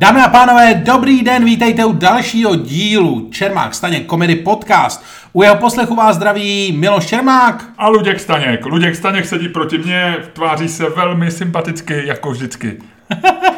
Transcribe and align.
Dámy 0.00 0.20
a 0.20 0.28
pánové, 0.28 0.74
dobrý 0.74 1.22
den, 1.22 1.44
vítejte 1.44 1.84
u 1.84 1.92
dalšího 1.92 2.56
dílu 2.56 3.28
Čermák 3.30 3.74
Staněk 3.74 4.10
Comedy 4.10 4.36
Podcast. 4.36 5.04
U 5.32 5.42
jeho 5.42 5.56
poslechu 5.56 5.94
vás 5.94 6.16
zdraví 6.16 6.72
Miloš 6.72 7.06
Čermák. 7.06 7.64
A 7.78 7.88
Luděk 7.88 8.20
Staněk. 8.20 8.66
Luděk 8.66 8.96
Staněk 8.96 9.26
sedí 9.26 9.48
proti 9.48 9.78
mně, 9.78 10.16
tváří 10.32 10.68
se 10.68 10.88
velmi 10.88 11.30
sympaticky, 11.30 12.06
jako 12.06 12.30
vždycky. 12.30 12.78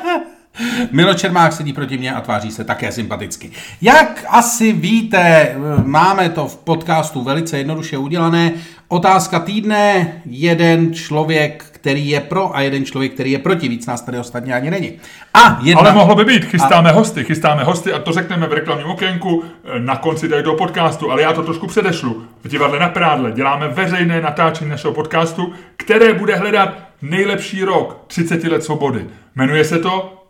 Miloš 0.90 1.16
Čermák 1.16 1.52
sedí 1.52 1.72
proti 1.72 1.98
mně 1.98 2.12
a 2.12 2.20
tváří 2.20 2.50
se 2.50 2.64
také 2.64 2.92
sympaticky. 2.92 3.50
Jak 3.82 4.24
asi 4.28 4.72
víte, 4.72 5.54
máme 5.84 6.28
to 6.28 6.48
v 6.48 6.56
podcastu 6.56 7.22
velice 7.22 7.58
jednoduše 7.58 7.98
udělané. 7.98 8.52
Otázka 8.88 9.38
týdne, 9.38 10.12
jeden 10.26 10.94
člověk, 10.94 11.64
který 11.70 12.08
je 12.08 12.20
pro 12.20 12.56
a 12.56 12.60
jeden 12.60 12.84
člověk, 12.84 13.14
který 13.14 13.32
je 13.32 13.38
proti. 13.38 13.68
Víc 13.68 13.86
nás 13.86 14.02
tady 14.02 14.18
ostatně 14.18 14.54
ani 14.54 14.70
není. 14.70 14.92
A 15.34 15.58
jedna... 15.62 15.80
Ale 15.80 15.92
mohlo 15.92 16.14
by 16.14 16.24
být, 16.24 16.44
chystáme 16.44 16.90
a... 16.90 16.92
hosty, 16.92 17.24
chystáme 17.24 17.64
hosty 17.64 17.92
a 17.92 17.98
to 17.98 18.12
řekneme 18.12 18.46
v 18.46 18.52
reklamním 18.52 18.86
okénku 18.86 19.44
na 19.78 19.96
konci 19.96 20.28
tady 20.28 20.42
do 20.42 20.54
podcastu, 20.54 21.10
ale 21.10 21.22
já 21.22 21.32
to 21.32 21.42
trošku 21.42 21.66
předešlu. 21.66 22.22
V 22.44 22.48
divadle 22.48 22.78
na 22.78 22.88
Prádle 22.88 23.32
děláme 23.32 23.68
veřejné 23.68 24.20
natáčení 24.20 24.70
našeho 24.70 24.94
podcastu, 24.94 25.52
které 25.76 26.14
bude 26.14 26.36
hledat 26.36 26.78
nejlepší 27.02 27.64
rok 27.64 28.04
30 28.06 28.44
let 28.44 28.64
svobody. 28.64 29.06
Jmenuje 29.36 29.64
se 29.64 29.78
to 29.78 30.21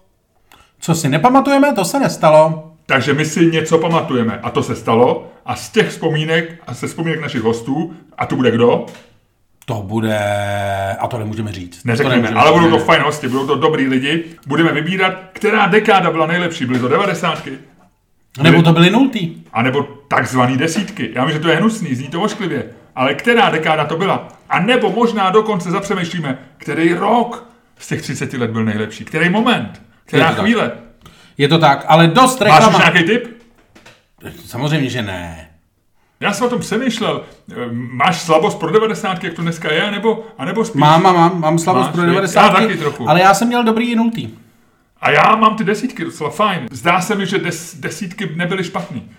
co 0.82 0.94
si 0.94 1.08
nepamatujeme, 1.08 1.72
to 1.72 1.84
se 1.84 2.00
nestalo. 2.00 2.72
Takže 2.86 3.14
my 3.14 3.24
si 3.24 3.46
něco 3.46 3.78
pamatujeme 3.78 4.40
a 4.42 4.50
to 4.50 4.62
se 4.62 4.76
stalo 4.76 5.32
a 5.46 5.56
z 5.56 5.70
těch 5.70 5.88
vzpomínek 5.88 6.62
a 6.66 6.74
se 6.74 6.86
vzpomínek 6.86 7.20
našich 7.20 7.42
hostů, 7.42 7.94
a 8.18 8.26
to 8.26 8.36
bude 8.36 8.50
kdo? 8.50 8.86
To 9.66 9.74
bude, 9.74 10.18
a 10.98 11.06
to 11.06 11.18
nemůžeme 11.18 11.52
říct. 11.52 11.84
Neřekneme, 11.84 12.16
nemůžeme 12.16 12.40
ale 12.40 12.52
budou 12.52 12.70
to 12.70 12.78
fajn 12.78 13.02
hosti, 13.02 13.28
budou 13.28 13.46
to 13.46 13.54
dobrý 13.54 13.88
lidi. 13.88 14.24
Budeme 14.46 14.72
vybírat, 14.72 15.14
která 15.32 15.66
dekáda 15.66 16.10
byla 16.10 16.26
nejlepší. 16.26 16.66
Byly 16.66 16.78
to 16.78 16.88
devadesátky? 16.88 17.58
Nebo 18.42 18.62
to 18.62 18.72
byly 18.72 18.90
nultý. 18.90 19.34
A 19.52 19.62
nebo 19.62 19.82
takzvaný 20.08 20.56
desítky. 20.56 21.10
Já 21.14 21.24
vím, 21.24 21.32
že 21.32 21.40
to 21.40 21.48
je 21.48 21.56
hnusný, 21.56 21.94
zní 21.94 22.08
to 22.08 22.20
ošklivě. 22.20 22.64
Ale 22.96 23.14
která 23.14 23.50
dekáda 23.50 23.84
to 23.84 23.96
byla? 23.96 24.28
A 24.48 24.60
nebo 24.60 24.90
možná 24.90 25.30
dokonce 25.30 25.70
zapřemýšlíme, 25.70 26.38
který 26.56 26.94
rok 26.94 27.48
z 27.78 27.88
těch 27.88 28.02
30 28.02 28.32
let 28.32 28.50
byl 28.50 28.64
nejlepší. 28.64 29.04
Který 29.04 29.30
moment? 29.30 29.82
Která 30.06 30.28
je 30.28 30.34
chvíle? 30.34 30.68
Tak. 30.68 30.78
Je 31.38 31.48
to 31.48 31.58
tak, 31.58 31.84
ale 31.88 32.06
dost 32.06 32.40
reklama... 32.40 32.78
Máš 32.78 32.92
nějaký 32.92 33.02
tip? 33.02 33.42
Samozřejmě, 34.46 34.90
že 34.90 35.02
ne. 35.02 35.48
Já 36.20 36.32
jsem 36.32 36.46
o 36.46 36.50
tom 36.50 36.60
přemýšlel. 36.60 37.22
Máš 37.72 38.20
slabost 38.20 38.58
pro 38.58 38.72
90, 38.72 39.24
jak 39.24 39.34
to 39.34 39.42
dneska 39.42 39.72
je, 39.72 39.90
nebo, 39.90 40.26
anebo 40.38 40.64
spíš? 40.64 40.80
Mám, 40.80 41.02
mám, 41.02 41.40
mám 41.40 41.58
slabost 41.58 41.86
Máš, 41.86 41.94
pro 41.94 42.06
90. 42.06 42.42
Já 42.42 42.48
taky 42.48 42.76
trochu. 42.76 43.10
Ale 43.10 43.20
já 43.20 43.34
jsem 43.34 43.48
měl 43.48 43.64
dobrý 43.64 43.94
nultý. 43.94 44.30
A 45.00 45.10
já 45.10 45.36
mám 45.36 45.56
ty 45.56 45.64
desítky 45.64 46.04
docela 46.04 46.30
fajn. 46.30 46.66
Zdá 46.70 47.00
se 47.00 47.14
mi, 47.14 47.26
že 47.26 47.38
des, 47.38 47.74
desítky 47.74 48.30
nebyly 48.36 48.64
špatný. 48.64 49.10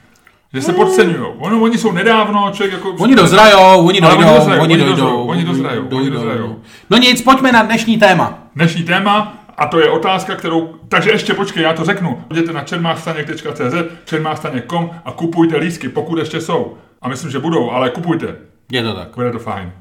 Že 0.53 0.61
se 0.61 0.73
podceňují. 0.73 1.25
Ono, 1.37 1.61
oni 1.61 1.77
jsou 1.77 1.91
nedávno, 1.91 2.51
člověk 2.53 2.73
jako... 2.73 2.89
Oni 2.89 3.15
dozrajou, 3.15 3.87
oni 3.87 4.01
dojdou, 4.01 4.17
oni 4.17 4.35
dozrajou, 4.35 4.61
oni 4.61 4.77
dojdou, 4.77 5.25
oni 5.25 5.43
dozrajou, 5.43 5.87
oni 5.91 6.09
dozrajou. 6.09 6.61
No 6.89 6.97
nic, 6.97 7.21
pojďme 7.21 7.51
na 7.51 7.63
dnešní 7.63 7.97
téma. 7.97 8.39
Dnešní 8.55 8.83
téma, 8.83 9.42
a 9.57 9.67
to 9.67 9.79
je 9.79 9.89
otázka, 9.89 10.35
kterou... 10.35 10.75
Takže 10.87 11.11
ještě 11.11 11.33
počkej, 11.33 11.63
já 11.63 11.73
to 11.73 11.85
řeknu. 11.85 12.23
Jděte 12.31 12.53
na 12.53 12.63
čermáchstaněk.cz, 12.63 13.75
čermáchstaněk.com 14.05 14.89
a 15.05 15.11
kupujte 15.11 15.57
lísky, 15.57 15.89
pokud 15.89 16.19
ještě 16.19 16.41
jsou. 16.41 16.77
A 17.01 17.07
myslím, 17.09 17.31
že 17.31 17.39
budou, 17.39 17.71
ale 17.71 17.89
kupujte. 17.89 18.35
Je 18.71 18.83
to 18.83 18.93
tak. 18.93 19.07
Bude 19.15 19.31
to 19.31 19.39
fajn. 19.39 19.71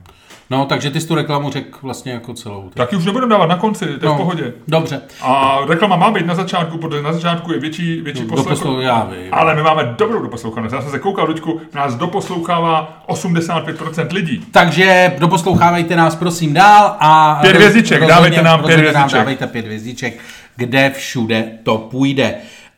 No, 0.53 0.67
takže 0.67 0.91
ty 0.91 1.01
jsi 1.01 1.09
tu 1.09 1.15
reklamu 1.15 1.51
řekl 1.51 1.79
vlastně 1.83 2.13
jako 2.13 2.35
celou. 2.35 2.71
Tak 2.75 2.93
ji 2.93 2.99
už 2.99 3.05
nebudeme 3.05 3.31
dávat 3.31 3.47
na 3.47 3.57
konci, 3.57 3.87
to 3.87 3.93
je 3.93 3.99
no, 4.03 4.15
v 4.15 4.17
pohodě. 4.17 4.53
Dobře. 4.69 5.01
A 5.23 5.59
reklama 5.69 5.97
má 5.97 6.11
být 6.11 6.27
na 6.27 6.35
začátku, 6.35 6.79
protože 6.79 7.03
na 7.03 7.13
začátku 7.13 7.53
je 7.53 7.59
větší, 7.59 8.01
větší 8.01 8.25
no, 8.25 8.45
poslech. 8.45 8.85
já 8.85 9.05
vím. 9.05 9.35
Ale 9.35 9.55
my 9.55 9.63
máme 9.63 9.95
dobrou 9.99 10.23
doposlouchanost. 10.23 10.75
Já 10.75 10.83
jsem 10.83 10.91
se 10.91 10.99
koukal, 10.99 11.27
Luďku, 11.27 11.61
nás 11.75 11.95
doposlouchává 11.95 13.03
85% 13.09 14.13
lidí. 14.13 14.45
Takže 14.51 15.13
doposlouchávejte 15.19 15.97
nás 15.97 16.17
prosím 16.17 16.55
dál 16.55 16.97
a... 17.01 17.39
Pět 17.41 17.57
hvězdiček, 17.57 18.07
dávejte 18.07 18.43
nám 18.43 18.65
pět 18.65 18.79
hvězdiček. 18.79 19.13
Dávejte 19.13 19.47
pět 19.47 19.65
hvězdiček, 19.65 20.19
kde 20.57 20.91
všude 20.91 21.45
to 21.63 21.79
půjde. 21.79 22.35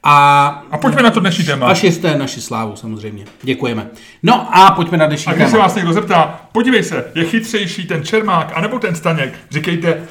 A, 0.07 0.47
a 0.71 0.79
pojďme 0.79 1.03
na 1.03 1.11
to 1.11 1.21
dnešní 1.21 1.45
téma. 1.45 1.67
Až 1.67 1.85
jste 1.85 2.19
naši 2.19 2.41
slávu, 2.41 2.77
samozřejmě. 2.77 3.25
Děkujeme. 3.43 3.87
No 4.23 4.57
a 4.57 4.71
pojďme 4.71 4.99
na 4.99 5.07
dnešní 5.07 5.31
a 5.31 5.33
téma. 5.33 5.45
A 5.45 5.47
když 5.47 5.53
se 5.53 5.59
vás 5.59 5.75
někdo 5.75 5.93
zeptá, 5.93 6.41
podívej 6.53 6.83
se, 6.83 7.05
je 7.15 7.25
chytřejší 7.25 7.87
ten 7.87 8.05
Čermák 8.05 8.53
anebo 8.55 8.79
ten 8.79 8.95
Staněk, 8.95 9.35
říkejte, 9.51 10.03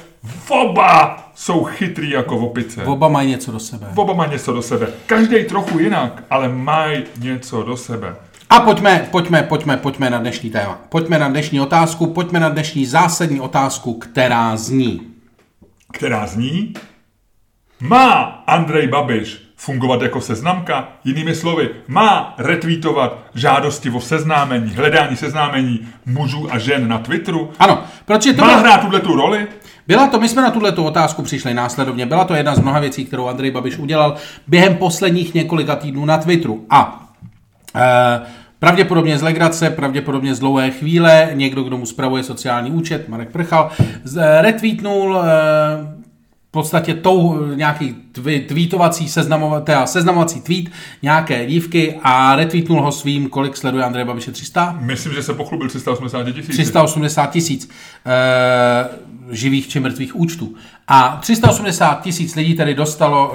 oba 0.49 1.23
jsou 1.35 1.63
chytrý 1.63 2.09
jako 2.09 2.37
opice. 2.37 2.83
Oba 2.83 3.07
mají 3.07 3.29
něco 3.29 3.51
do 3.51 3.59
sebe. 3.59 3.87
Oba 3.95 4.13
mají 4.13 4.31
něco 4.31 4.53
do 4.53 4.61
sebe. 4.61 4.87
Každý 5.05 5.43
trochu 5.43 5.79
jinak, 5.79 6.23
ale 6.29 6.49
mají 6.49 7.03
něco 7.19 7.63
do 7.63 7.77
sebe. 7.77 8.15
A 8.49 8.59
pojďme, 8.59 9.07
pojďme, 9.11 9.43
pojďme, 9.43 9.77
pojďme 9.77 10.09
na 10.09 10.19
dnešní 10.19 10.49
téma. 10.49 10.79
Pojďme 10.89 11.19
na 11.19 11.27
dnešní 11.27 11.61
otázku, 11.61 12.07
pojďme 12.07 12.39
na 12.39 12.49
dnešní 12.49 12.85
zásadní 12.85 13.41
otázku, 13.41 13.93
která 13.93 14.57
zní. 14.57 15.01
Která 15.91 16.27
zní? 16.27 16.73
Má 17.79 18.21
Andrej 18.47 18.87
Babiš 18.87 19.42
fungovat 19.65 20.01
jako 20.01 20.21
seznamka. 20.21 20.87
Jinými 21.03 21.35
slovy, 21.35 21.69
má 21.87 22.35
retweetovat 22.37 23.17
žádosti 23.35 23.89
o 23.89 23.99
seznámení, 23.99 24.75
hledání 24.75 25.17
seznámení 25.17 25.79
mužů 26.05 26.47
a 26.51 26.59
žen 26.59 26.87
na 26.87 26.97
Twitteru. 26.97 27.51
Ano, 27.59 27.83
protože 28.05 28.33
to 28.33 28.41
má 28.41 28.47
byla... 28.47 28.59
hrát 28.59 28.81
tuhle 28.81 28.99
tu 28.99 29.15
roli. 29.15 29.47
Byla 29.87 30.07
to, 30.07 30.19
my 30.19 30.29
jsme 30.29 30.41
na 30.41 30.51
tuhle 30.51 30.71
tu 30.71 30.83
otázku 30.83 31.21
přišli 31.21 31.53
následovně. 31.53 32.05
Byla 32.05 32.25
to 32.25 32.33
jedna 32.33 32.55
z 32.55 32.59
mnoha 32.59 32.79
věcí, 32.79 33.05
kterou 33.05 33.27
Andrej 33.27 33.51
Babiš 33.51 33.77
udělal 33.77 34.15
během 34.47 34.75
posledních 34.75 35.33
několika 35.33 35.75
týdnů 35.75 36.05
na 36.05 36.17
Twitteru. 36.17 36.65
A 36.69 37.09
e, 37.75 38.21
Pravděpodobně 38.59 39.17
z 39.17 39.21
legrace, 39.21 39.69
pravděpodobně 39.69 40.35
z 40.35 40.39
dlouhé 40.39 40.71
chvíle, 40.71 41.29
někdo, 41.33 41.63
kdo 41.63 41.77
mu 41.77 41.85
spravuje 41.85 42.23
sociální 42.23 42.71
účet, 42.71 43.09
Marek 43.09 43.31
Prchal, 43.31 43.71
retweetnul 44.41 45.17
e, 45.17 45.23
podstatě 46.53 46.93
tou 46.93 47.45
nějaký 47.55 47.95
tweetovací 48.47 49.09
seznamovací, 49.09 49.71
seznamovací 49.85 50.41
tweet 50.41 50.65
nějaké 51.01 51.45
dívky 51.45 51.99
a 52.03 52.35
retweetnul 52.35 52.81
ho 52.81 52.91
svým, 52.91 53.29
kolik 53.29 53.57
sleduje 53.57 53.83
Andrej 53.83 54.05
Babiše, 54.05 54.31
300? 54.31 54.77
Myslím, 54.79 55.13
že 55.13 55.23
se 55.23 55.33
pochlubil 55.33 55.69
380 55.69 56.23
tisíc. 56.23 56.47
380 56.47 57.31
tisíc 57.31 57.69
e, 58.05 59.35
živých 59.35 59.67
či 59.67 59.79
mrtvých 59.79 60.15
účtů. 60.15 60.55
A 60.87 61.17
380 61.21 62.01
tisíc 62.01 62.35
lidí 62.35 62.53
tedy 62.53 62.75
dostalo 62.75 63.33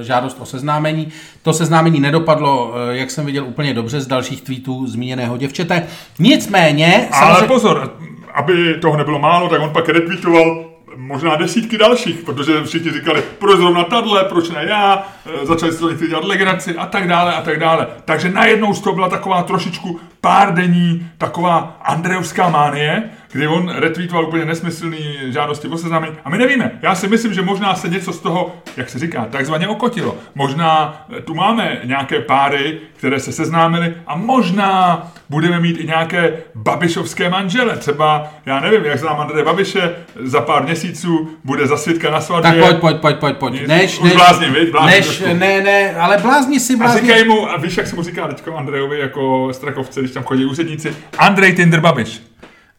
e, 0.00 0.04
žádost 0.04 0.36
o 0.40 0.46
seznámení. 0.46 1.08
To 1.42 1.52
seznámení 1.52 2.00
nedopadlo, 2.00 2.74
e, 2.90 2.96
jak 2.96 3.10
jsem 3.10 3.26
viděl, 3.26 3.44
úplně 3.44 3.74
dobře 3.74 4.00
z 4.00 4.06
dalších 4.06 4.42
tweetů 4.42 4.86
zmíněného 4.86 5.36
děvčete. 5.36 5.86
Nicméně... 6.18 7.08
Ale 7.12 7.26
samozřejmě... 7.26 7.46
pozor, 7.46 7.96
aby 8.34 8.74
toho 8.80 8.96
nebylo 8.96 9.18
málo, 9.18 9.48
tak 9.48 9.60
on 9.60 9.70
pak 9.70 9.88
retweetoval 9.88 10.71
možná 11.06 11.36
desítky 11.36 11.78
dalších, 11.78 12.16
protože 12.16 12.64
všichni 12.64 12.90
říkali, 12.90 13.22
proč 13.38 13.58
zrovna 13.58 13.84
tadle, 13.84 14.24
proč 14.24 14.50
ne 14.50 14.64
já, 14.68 15.06
e, 15.42 15.46
začali 15.46 15.72
se 15.72 15.78
to 15.78 16.06
dělat 16.06 16.24
legraci 16.24 16.76
a 16.76 16.86
tak 16.86 17.08
dále 17.08 17.34
a 17.34 17.42
tak 17.42 17.58
dále. 17.58 17.86
Takže 18.04 18.28
najednou 18.28 18.74
z 18.74 18.80
toho 18.80 18.94
byla 18.94 19.08
taková 19.08 19.42
trošičku 19.42 20.00
pár 20.20 20.54
dení 20.54 21.10
taková 21.18 21.78
andrejovská 21.82 22.48
mánie, 22.48 23.10
kdy 23.32 23.46
on 23.46 23.68
retweetoval 23.68 24.24
úplně 24.24 24.44
nesmyslný 24.44 25.16
žádosti 25.28 25.68
o 25.68 25.78
seznámení. 25.78 26.16
A 26.24 26.30
my 26.30 26.38
nevíme. 26.38 26.70
Já 26.82 26.94
si 26.94 27.08
myslím, 27.08 27.34
že 27.34 27.42
možná 27.42 27.74
se 27.74 27.88
něco 27.88 28.12
z 28.12 28.18
toho, 28.18 28.56
jak 28.76 28.90
se 28.90 28.98
říká, 28.98 29.26
takzvaně 29.30 29.68
okotilo. 29.68 30.16
Možná 30.34 31.04
eh, 31.16 31.20
tu 31.20 31.34
máme 31.34 31.80
nějaké 31.84 32.20
páry, 32.20 32.78
které 32.96 33.20
se 33.20 33.32
seznámily 33.32 33.94
a 34.06 34.16
možná 34.16 35.02
budeme 35.30 35.60
mít 35.60 35.80
i 35.80 35.86
nějaké 35.86 36.32
babišovské 36.54 37.28
manžele. 37.28 37.76
Třeba, 37.76 38.28
já 38.46 38.60
nevím, 38.60 38.84
jak 38.84 38.98
znám 38.98 39.20
Andreje 39.20 39.44
Babiše, 39.44 39.94
za 40.22 40.40
pár 40.40 40.64
měsíců 40.64 41.28
bude 41.44 41.66
zasvědka 41.66 42.10
na 42.10 42.20
svatbě. 42.20 42.62
Tak 42.62 42.80
pojď, 42.80 42.80
pojď, 42.80 42.96
pojď, 42.96 43.16
pojď, 43.16 43.36
pojď. 43.36 43.66
Než, 43.66 44.00
než, 44.00 44.12
blázni, 44.12 44.46
viď? 44.46 44.70
Blázni 44.70 44.96
než, 44.96 45.20
ne, 45.20 45.60
ne, 45.60 45.94
ale 45.96 46.18
blázni 46.18 46.60
si, 46.60 46.76
blázni. 46.76 47.00
A 47.00 47.02
říkají 47.02 47.28
mu, 47.28 47.50
a 47.50 47.56
víš, 47.56 47.76
jak 47.76 47.86
se 47.86 47.96
mu 47.96 48.02
říká 48.02 48.28
teďko 48.28 48.56
Andrejovi 48.56 48.98
jako 48.98 49.48
Strakovce, 49.52 50.00
když 50.00 50.12
tam 50.12 50.22
chodí 50.22 50.44
úředníci? 50.44 50.96
Andrej 51.18 51.54
Tinder 51.54 51.80
Babiš. 51.80 52.32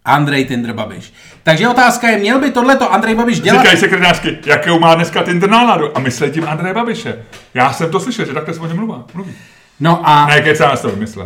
Andrej 0.06 0.46
Tinder 0.46 0.74
Babiš. 0.74 1.14
Takže 1.44 1.68
otázka 1.68 2.10
je, 2.10 2.18
měl 2.18 2.40
by 2.40 2.52
tohleto 2.52 2.94
Andrej 2.94 3.16
Babiš 3.16 3.40
dělat? 3.40 3.62
Říkají 3.62 3.78
sekretářky, 3.78 4.38
jakou 4.46 4.80
má 4.80 4.96
dneska 4.96 5.24
Tinder 5.24 5.50
náladu 5.50 5.98
a 5.98 6.00
myslí 6.00 6.32
tím 6.32 6.48
Andrej 6.48 6.74
Babiše. 6.74 7.20
Já 7.54 7.74
jsem 7.74 7.92
to 7.92 8.00
slyšel, 8.00 8.26
že 8.26 8.34
takhle 8.34 8.54
se 8.54 8.60
o 8.60 8.68
něm 8.68 8.78
mluví. 8.78 9.04
mluví. 9.14 9.32
No 9.80 10.02
a... 10.04 10.28
Ne, 10.28 10.42
kecá 10.42 10.76
to 10.76 10.90
vymyslel. 10.90 11.26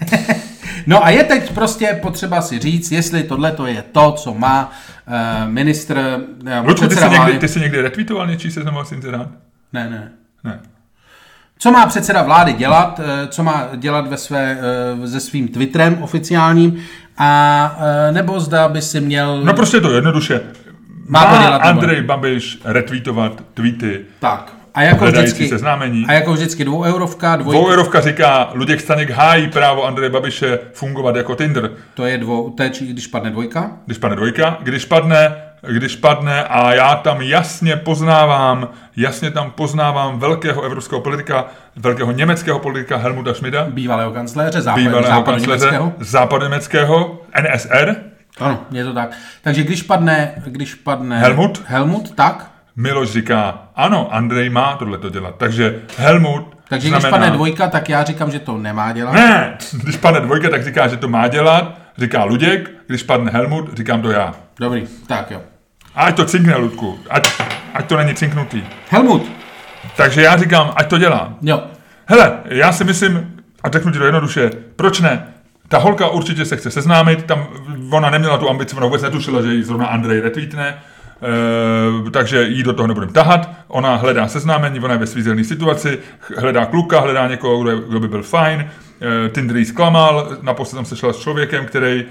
no 0.86 1.04
a 1.04 1.10
je 1.10 1.24
teď 1.24 1.52
prostě 1.52 1.98
potřeba 2.02 2.42
si 2.42 2.58
říct, 2.58 2.92
jestli 2.92 3.22
tohle 3.22 3.52
to 3.52 3.66
je 3.66 3.82
to, 3.92 4.12
co 4.12 4.34
má 4.34 4.72
uh, 5.06 5.50
ministr... 5.50 6.20
Uh, 6.60 6.68
Lučku, 6.68 6.88
ty, 6.88 6.96
jsi 6.96 7.10
někdy, 7.10 7.38
ty 7.38 7.48
jsi 7.48 7.60
někdy 7.60 7.80
retweetoval 7.80 8.26
něčí 8.26 8.50
seznamovací 8.50 8.94
incident? 8.94 9.28
Ne, 9.72 9.90
ne. 9.90 10.12
Ne. 10.44 10.60
Co 11.58 11.70
má 11.70 11.86
předseda 11.86 12.22
vlády 12.22 12.52
dělat, 12.52 13.00
eh, 13.04 13.26
co 13.26 13.42
má 13.42 13.68
dělat 13.76 14.06
ve 14.06 14.16
své, 14.16 14.58
se 15.06 15.20
svým 15.20 15.48
Twitterem 15.48 16.02
oficiálním, 16.02 16.84
a 17.18 17.76
nebo 18.10 18.40
zda 18.40 18.68
by 18.68 18.82
si 18.82 19.00
měl... 19.00 19.40
No 19.44 19.54
prostě 19.54 19.80
to 19.80 19.90
jednoduše. 19.94 20.40
Má, 21.08 21.24
má 21.24 21.42
dělat, 21.42 21.58
Andrej 21.58 21.96
nebo... 21.96 22.06
Babiš 22.08 22.58
retweetovat 22.64 23.32
tweety 23.54 24.00
tak. 24.20 24.52
A 24.74 24.82
jako 24.82 25.04
vždycky, 25.06 25.48
seznámení. 25.48 26.04
a 26.08 26.12
jako 26.12 26.32
vždycky 26.32 26.64
dvou 26.64 26.82
eurovka, 26.82 27.36
dvoj, 27.36 27.54
Dvoueurovka 27.56 28.00
říká, 28.00 28.50
Luděk 28.54 28.80
Staněk 28.80 29.10
hájí 29.10 29.48
právo 29.48 29.84
Andreje 29.84 30.10
Babiše 30.10 30.58
fungovat 30.72 31.16
jako 31.16 31.34
Tinder. 31.34 31.70
to 31.94 32.06
je 32.06 32.18
dvou, 32.18 32.50
to 32.50 32.62
je, 32.62 32.70
či- 32.70 32.86
když 32.86 33.06
padne 33.06 33.30
dvojka. 33.30 33.70
Když 33.86 33.98
padne 33.98 34.16
dvojka, 34.16 34.58
když 34.62 34.84
padne, 34.84 35.36
když 35.72 35.96
padne 35.96 36.44
a 36.44 36.74
já 36.74 36.96
tam 36.96 37.22
jasně 37.22 37.76
poznávám, 37.76 38.68
jasně 38.96 39.30
tam 39.30 39.50
poznávám 39.50 40.18
velkého 40.18 40.62
evropského 40.62 41.00
politika, 41.00 41.44
velkého 41.76 42.12
německého 42.12 42.58
politika 42.58 42.96
Helmuta 42.96 43.34
Schmida, 43.34 43.64
Bývalého 43.70 44.10
kancléře, 44.10 44.62
západ, 44.62 44.80
bývalého 44.80 45.06
západu 45.08 45.36
kancléře 45.36 45.64
německého. 45.66 45.92
západoněmeckého 45.98 47.22
NSR, 47.42 47.94
Ano, 48.40 48.60
je 48.70 48.84
to 48.84 48.92
tak. 48.94 49.10
Takže 49.42 49.62
když 49.62 49.82
padne, 49.82 50.32
když 50.46 50.74
padne 50.74 51.18
Helmut? 51.20 51.62
Helmut, 51.66 52.14
tak? 52.14 52.50
Miloš 52.76 53.10
říká, 53.10 53.58
ano, 53.76 54.08
Andrej 54.14 54.50
má 54.50 54.76
tohle 54.76 54.98
to 54.98 55.10
dělat. 55.10 55.34
Takže 55.38 55.80
Helmut 55.98 56.54
Takže 56.68 56.88
znamená, 56.88 57.08
když 57.08 57.10
padne 57.10 57.30
dvojka, 57.30 57.68
tak 57.68 57.88
já 57.88 58.04
říkám, 58.04 58.30
že 58.30 58.38
to 58.38 58.58
nemá 58.58 58.92
dělat. 58.92 59.12
Ne, 59.12 59.56
když 59.82 59.96
padne 59.96 60.20
dvojka, 60.20 60.50
tak 60.50 60.64
říká, 60.64 60.88
že 60.88 60.96
to 60.96 61.08
má 61.08 61.28
dělat, 61.28 61.78
říká 61.98 62.24
Luděk, 62.24 62.70
když 62.86 63.02
padne 63.02 63.30
Helmut, 63.30 63.76
říkám 63.76 64.02
to 64.02 64.10
já. 64.10 64.34
Dobrý, 64.60 64.86
tak 65.06 65.30
jo. 65.30 65.40
A 65.94 66.04
ať 66.04 66.16
to 66.16 66.24
cinkne, 66.24 66.56
Ludku, 66.56 66.98
ať, 67.10 67.28
ať 67.74 67.86
to 67.86 67.96
není 67.96 68.14
cinknutý. 68.14 68.62
Helmut, 68.90 69.30
Takže 69.96 70.22
já 70.22 70.36
říkám, 70.36 70.72
ať 70.76 70.86
to 70.88 70.98
dělá. 70.98 71.34
jo. 71.42 71.62
Hele, 72.06 72.38
já 72.44 72.72
si 72.72 72.84
myslím, 72.84 73.32
a 73.62 73.68
řeknu 73.70 73.92
ti 73.92 73.98
to 73.98 74.04
jednoduše, 74.04 74.50
proč 74.76 75.00
ne? 75.00 75.26
Ta 75.68 75.78
holka 75.78 76.08
určitě 76.08 76.44
se 76.44 76.56
chce 76.56 76.70
seznámit, 76.70 77.24
tam 77.24 77.46
ona 77.90 78.10
neměla 78.10 78.38
tu 78.38 78.50
ambici, 78.50 78.76
ona 78.76 78.86
vůbec 78.86 79.02
netušila, 79.02 79.42
že 79.42 79.54
ji 79.54 79.62
zrovna 79.64 79.86
Andrej 79.86 80.20
retweetne, 80.20 80.68
e, 80.68 82.10
takže 82.10 82.42
jí 82.42 82.62
do 82.62 82.72
toho 82.72 82.86
nebudeme 82.86 83.12
tahat. 83.12 83.50
Ona 83.68 83.96
hledá 83.96 84.28
seznámení, 84.28 84.80
ona 84.80 84.92
je 84.92 84.98
ve 84.98 85.06
svízelné 85.06 85.44
situaci, 85.44 85.98
hledá 86.38 86.66
kluka, 86.66 87.00
hledá 87.00 87.28
někoho, 87.28 87.62
kdo, 87.62 87.70
je, 87.70 87.76
kdo 87.88 88.00
by 88.00 88.08
byl 88.08 88.22
fajn. 88.22 88.60
E, 88.60 89.28
Tinder 89.28 89.56
jí 89.56 89.64
zklamal, 89.64 90.36
naposled 90.42 90.76
jsem 90.76 90.84
sešla 90.84 91.12
s 91.12 91.18
člověkem, 91.18 91.66
který 91.66 92.04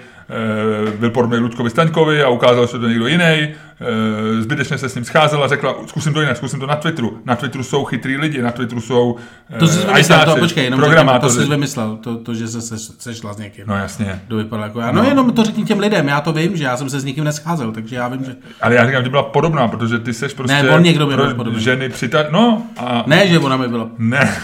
byl 1.00 1.10
podobný 1.10 1.38
Ludkovi 1.38 1.70
Staňkovi 1.70 2.24
a 2.24 2.30
ukázal, 2.30 2.68
že 2.68 2.80
to 2.80 2.88
někdo 2.88 3.08
jiný. 3.08 3.24
E, 3.24 4.42
zbytečně 4.42 4.78
se 4.78 4.90
s 4.90 4.96
ním 4.96 5.04
scházela, 5.06 5.48
řekla, 5.48 5.76
zkusím 5.88 6.14
to 6.14 6.22
jinak, 6.22 6.38
zkusím 6.38 6.60
to 6.60 6.68
na 6.68 6.76
Twitteru. 6.76 7.20
Na 7.26 7.36
Twitteru 7.36 7.64
jsou 7.64 7.86
chytrý 7.86 8.18
lidi, 8.18 8.42
na 8.42 8.52
Twitteru 8.52 8.82
jsou 8.82 9.16
To 9.60 9.68
jsi 9.68 9.80
eh, 9.84 9.88
vymyslel, 9.88 10.26
to, 10.26 10.36
počkej, 10.36 10.64
jenom 10.64 10.82
řekni, 10.82 11.10
to 11.22 11.30
jsi 11.30 11.46
vymyslel, 11.46 11.98
to, 12.02 12.18
to 12.18 12.34
že 12.34 12.48
se, 12.48 12.62
se 12.62 12.78
sešla 13.00 13.34
s 13.34 13.38
někým. 13.38 13.64
No 13.68 13.76
jasně. 13.76 14.22
Kdo 14.28 14.38
vypadal 14.38 14.66
jako 14.66 14.80
já. 14.80 14.92
No, 14.92 15.04
jenom 15.04 15.32
to 15.34 15.44
řekni 15.44 15.64
těm 15.64 15.80
lidem, 15.80 16.08
já 16.08 16.22
to 16.22 16.34
vím, 16.34 16.58
že 16.58 16.64
já 16.64 16.78
jsem 16.78 16.90
se 16.90 17.00
s 17.00 17.04
nikým 17.04 17.24
nescházel, 17.24 17.72
takže 17.72 17.96
já 17.96 18.08
vím, 18.08 18.26
že... 18.26 18.36
Ale 18.62 18.76
já 18.76 18.86
říkám, 18.86 19.04
že 19.04 19.10
byla 19.10 19.24
podobná, 19.24 19.68
protože 19.68 20.00
ty 20.00 20.14
seš 20.14 20.34
prostě 20.34 20.64
Ne, 20.64 20.70
on 20.70 20.84
někdo 20.84 21.06
by 21.08 21.16
byl 21.16 21.34
podobný. 21.36 21.62
ženy 21.64 21.90
přita... 21.90 22.26
No, 22.32 22.62
a 22.78 23.04
Ne, 23.08 23.28
že 23.28 23.40
ona 23.40 23.58
mi 23.58 23.68
byla. 23.68 23.88
ne. 23.98 24.36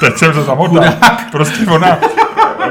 Teď 0.00 0.14
jsem 0.16 0.32
to 0.32 0.42
zamotal. 0.42 0.84
Prostě 1.32 1.66
ona, 1.66 1.98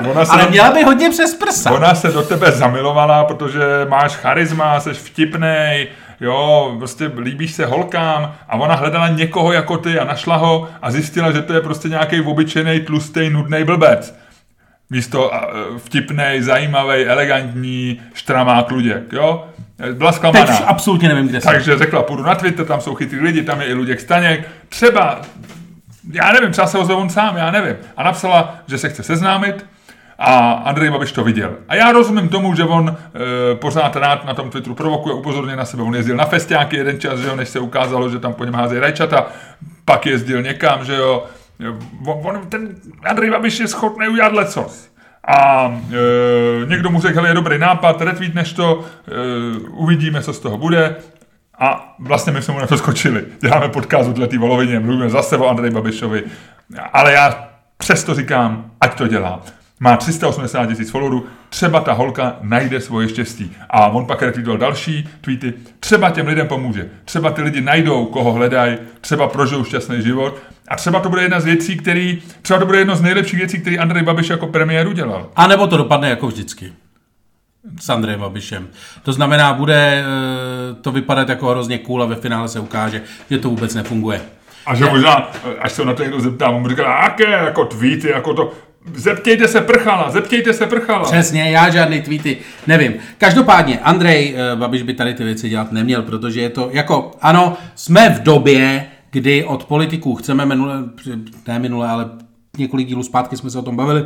ona 0.08 0.26
se, 0.26 0.32
Ale 0.32 0.50
měla 0.50 0.72
by 0.72 0.84
hodně 0.84 1.10
přes 1.10 1.34
prsa. 1.36 1.72
ona 1.72 1.96
se 1.96 2.08
do 2.08 2.22
tebe 2.22 2.52
zamilovala, 2.52 3.24
protože 3.24 3.62
máš 3.90 4.16
charisma, 4.16 4.80
seš 4.80 4.98
vtipnej, 4.98 5.88
jo, 6.20 6.76
prostě 6.80 7.12
líbíš 7.18 7.52
se 7.54 7.66
holkám 7.66 8.36
a 8.50 8.56
ona 8.56 8.76
hledala 8.76 9.08
někoho 9.08 9.52
jako 9.54 9.78
ty 9.78 10.00
a 10.00 10.04
našla 10.04 10.36
ho 10.36 10.68
a 10.82 10.92
zjistila, 10.92 11.32
že 11.32 11.42
to 11.42 11.54
je 11.54 11.62
prostě 11.62 11.90
nějaký 11.90 12.22
obyčejný, 12.22 12.80
tlustý, 12.80 13.30
nudný 13.30 13.64
blbec. 13.64 14.16
Místo 14.90 15.32
e, 15.34 15.40
vtipnej, 15.80 16.42
zajímavý, 16.42 17.06
elegantní, 17.06 18.02
štramák 18.14 18.72
Luděk, 18.72 19.14
jo. 19.14 19.48
Byla 19.94 20.12
Teď 20.12 20.18
zklamaná. 20.18 20.46
už 20.60 20.62
absolutně 20.66 21.10
nevím, 21.10 21.28
kde 21.28 21.42
jsem. 21.42 21.52
Takže 21.54 21.78
řekla, 21.78 22.04
půjdu 22.04 22.24
na 22.24 22.36
Twitter, 22.36 22.66
tam 22.66 22.82
jsou 22.82 22.96
chytrý 22.96 23.20
lidi, 23.20 23.42
tam 23.42 23.62
je 23.62 23.68
i 23.68 23.74
Luděk 23.74 24.00
Staněk. 24.00 24.48
Třeba, 24.70 25.22
já 26.12 26.32
nevím, 26.32 26.52
třeba 26.52 26.68
se 26.68 26.78
ozve 26.78 26.94
on 26.96 27.10
sám, 27.10 27.38
já 27.38 27.52
nevím. 27.52 27.76
A 27.98 28.04
napsala, 28.04 28.56
že 28.68 28.78
se 28.78 28.90
chce 28.90 29.04
seznámit 29.04 29.66
a 30.20 30.52
Andrej 30.52 30.90
Babiš 30.90 31.12
to 31.12 31.24
viděl. 31.24 31.56
A 31.68 31.76
já 31.76 31.92
rozumím 31.92 32.30
tomu, 32.30 32.56
že 32.56 32.64
on 32.64 32.98
e, 33.52 33.56
pořád 33.56 33.96
rád 33.96 34.26
na 34.26 34.34
tom 34.34 34.50
Twitteru 34.50 34.76
provokuje, 34.76 35.16
upozorně 35.16 35.56
na 35.56 35.66
sebe. 35.66 35.84
On 35.84 35.96
jezdil 35.96 36.16
na 36.16 36.26
festiáky 36.26 36.76
jeden 36.76 37.00
čas, 37.00 37.20
že 37.20 37.28
jo, 37.28 37.36
než 37.36 37.50
se 37.50 37.60
ukázalo, 37.60 38.10
že 38.10 38.20
tam 38.20 38.34
po 38.34 38.46
něm 38.46 38.54
házejí 38.54 38.80
rajčata, 38.80 39.28
pak 39.86 40.06
jezdil 40.06 40.42
někam, 40.42 40.86
že 40.86 40.96
jo. 40.96 41.26
On, 42.06 42.36
on, 42.38 42.50
ten 42.50 42.76
Andrej 43.06 43.32
Babiš 43.32 43.60
je 43.60 43.68
schopný 43.68 44.08
udělat 44.08 44.34
lecos. 44.34 44.90
A 45.28 45.72
e, 45.92 46.66
někdo 46.66 46.90
mu 46.90 47.02
řekl, 47.02 47.26
je 47.26 47.34
dobrý 47.34 47.58
nápad, 47.58 48.02
retweetneš 48.02 48.54
to, 48.54 48.84
e, 49.08 49.12
uvidíme, 49.70 50.22
co 50.24 50.34
z 50.34 50.40
toho 50.40 50.58
bude. 50.58 50.96
A 51.60 51.96
vlastně 52.00 52.34
my 52.34 52.42
jsme 52.42 52.54
mu 52.54 52.60
na 52.60 52.68
to 52.68 52.78
skočili. 52.78 53.26
Děláme 53.42 53.70
podcast 53.70 54.10
o 54.10 54.14
této 54.14 54.40
volovině, 54.40 54.80
mluvíme 54.80 55.10
zase 55.10 55.38
o 55.38 55.48
Andreji 55.48 55.74
Babišovi. 55.74 56.24
Ale 56.94 57.14
já 57.14 57.50
přesto 57.78 58.14
říkám, 58.14 58.72
ať 58.82 58.98
to 58.98 59.08
dělá. 59.08 59.42
Má 59.80 59.98
380 59.98 60.66
tisíc 60.66 60.92
followerů, 60.92 61.26
třeba 61.50 61.80
ta 61.80 61.94
holka 61.94 62.38
najde 62.42 62.82
svoje 62.82 63.10
štěstí. 63.10 63.56
A 63.70 63.88
on 63.88 64.06
pak 64.06 64.22
retweetoval 64.22 64.58
další 64.58 65.10
tweety, 65.22 65.54
třeba 65.80 66.10
těm 66.10 66.28
lidem 66.28 66.48
pomůže. 66.48 66.90
Třeba 67.06 67.32
ty 67.32 67.42
lidi 67.42 67.62
najdou, 67.62 68.06
koho 68.06 68.32
hledají, 68.32 68.78
třeba 69.02 69.28
prožijou 69.28 69.64
šťastný 69.64 70.02
život. 70.02 70.38
A 70.68 70.76
třeba 70.76 71.00
to 71.00 71.10
bude 71.10 71.22
jedna 71.22 71.40
z 71.40 71.46
věcí, 71.46 71.78
který, 71.78 72.22
třeba 72.42 72.60
to 72.60 72.66
bude 72.66 72.80
jedno 72.80 72.96
z 72.96 73.02
nejlepších 73.02 73.40
věcí, 73.40 73.60
který 73.60 73.80
Andrej 73.80 74.04
Babiš 74.04 74.30
jako 74.30 74.48
premiér 74.48 74.88
udělal. 74.88 75.30
A 75.36 75.48
nebo 75.48 75.68
to 75.68 75.78
dopadne 75.78 76.10
jako 76.10 76.28
vždycky. 76.28 76.74
S 77.80 77.90
Andrejem 77.90 78.22
Babišem. 78.22 78.68
To 79.04 79.14
znamená, 79.14 79.54
bude 79.54 80.04
eh, 80.04 80.74
to 80.82 80.92
vypadat 80.92 81.30
jako 81.30 81.48
hrozně 81.48 81.78
cool 81.78 82.04
a 82.04 82.06
ve 82.06 82.16
finále 82.16 82.48
se 82.48 82.60
ukáže, 82.60 83.02
že 83.30 83.38
to 83.38 83.50
vůbec 83.50 83.76
nefunguje. 83.76 84.22
A 84.66 84.76
že 84.76 84.86
možná, 84.86 85.32
až 85.60 85.72
se 85.72 85.86
na 85.86 85.94
to 85.94 86.04
někdo 86.04 86.22
zeptá, 86.22 86.50
on 86.50 86.62
mu 86.62 86.70
říká, 86.70 87.04
jaké 87.04 87.30
jako 87.30 87.66
tweety, 87.66 88.10
jako 88.10 88.34
to, 88.34 88.54
zeptějte 88.96 89.48
se 89.48 89.62
prchala, 89.62 90.10
zeptějte 90.10 90.54
se 90.54 90.66
prchala. 90.66 91.04
Přesně, 91.04 91.52
já 91.52 91.70
žádný 91.70 92.02
tweety 92.02 92.38
nevím. 92.68 92.94
Každopádně, 93.18 93.80
Andrej 93.80 94.36
eh, 94.38 94.56
Babiš 94.56 94.82
by 94.82 94.94
tady 94.94 95.14
ty 95.14 95.24
věci 95.24 95.50
dělat 95.50 95.72
neměl, 95.72 96.02
protože 96.02 96.42
je 96.42 96.50
to 96.50 96.70
jako, 96.72 97.12
ano, 97.22 97.58
jsme 97.76 98.10
v 98.10 98.24
době, 98.24 98.86
kdy 99.12 99.44
od 99.44 99.66
politiků 99.66 100.16
chceme 100.16 100.46
minule, 100.46 100.84
ne 101.48 101.60
minule, 101.60 101.88
ale 101.88 102.10
několik 102.58 102.88
dílů 102.88 103.04
zpátky 103.04 103.38
jsme 103.38 103.50
se 103.50 103.60
o 103.60 103.62
tom 103.62 103.76
bavili, 103.76 104.06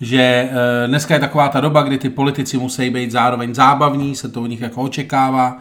že 0.00 0.22
eh, 0.22 0.86
dneska 0.86 1.14
je 1.14 1.20
taková 1.20 1.48
ta 1.48 1.60
doba, 1.60 1.82
kdy 1.82 1.98
ty 1.98 2.10
politici 2.10 2.58
musí 2.58 2.90
být 2.90 3.10
zároveň 3.10 3.54
zábavní, 3.54 4.16
se 4.16 4.28
to 4.28 4.42
od 4.42 4.46
nich 4.46 4.60
jako 4.60 4.82
očekává, 4.82 5.58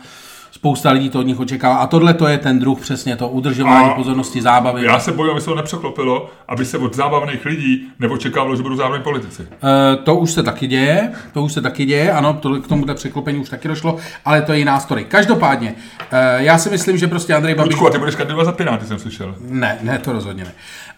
spousta 0.52 0.92
lidí 0.92 1.10
to 1.10 1.20
od 1.20 1.28
nich 1.28 1.40
očekává 1.40 1.78
a 1.78 1.88
tohle 1.88 2.14
to 2.14 2.28
je 2.28 2.38
ten 2.38 2.60
druh 2.60 2.80
přesně 2.80 3.16
to 3.16 3.28
udržování 3.30 3.90
A 3.90 3.94
pozornosti 3.94 4.42
zábavy. 4.42 4.86
Já 4.86 5.00
se 5.00 5.12
bojím, 5.12 5.32
aby 5.32 5.42
se 5.42 5.46
to 5.46 5.56
nepřeklopilo, 5.56 6.30
aby 6.48 6.66
se 6.66 6.78
od 6.78 6.96
zábavných 6.96 7.46
lidí 7.46 7.88
neočekávalo, 8.00 8.56
že 8.56 8.64
budou 8.64 8.76
zábavní 8.76 9.04
politici. 9.04 9.48
Eh, 9.52 9.96
to 9.96 10.16
už 10.16 10.32
se 10.32 10.44
taky 10.44 10.68
děje, 10.68 11.12
to 11.34 11.44
už 11.44 11.54
se 11.54 11.62
taky 11.62 11.86
děje, 11.86 12.12
ano, 12.12 12.34
to, 12.34 12.62
k 12.62 12.68
tomuto 12.68 12.96
překlopení 12.96 13.40
už 13.40 13.50
taky 13.50 13.68
došlo, 13.68 13.98
ale 14.26 14.42
to 14.42 14.52
je 14.54 14.60
jiná 14.60 14.80
story. 14.80 15.06
Každopádně, 15.06 15.76
eh, 16.12 16.38
já 16.38 16.58
si 16.58 16.70
myslím, 16.70 16.98
že 16.98 17.08
prostě 17.08 17.34
Andrej 17.34 17.56
Babiš... 17.56 17.74
Lučku, 17.74 17.88
a 17.88 17.90
ty 17.90 17.98
budeš 17.98 18.16
kandidovat 18.16 18.46
za 18.46 18.52
Piráty, 18.52 18.86
jsem 18.86 19.00
slyšel. 19.00 19.36
Ne, 19.50 19.78
ne, 19.82 20.00
to 20.00 20.14
rozhodně 20.14 20.44
ne. 20.44 20.52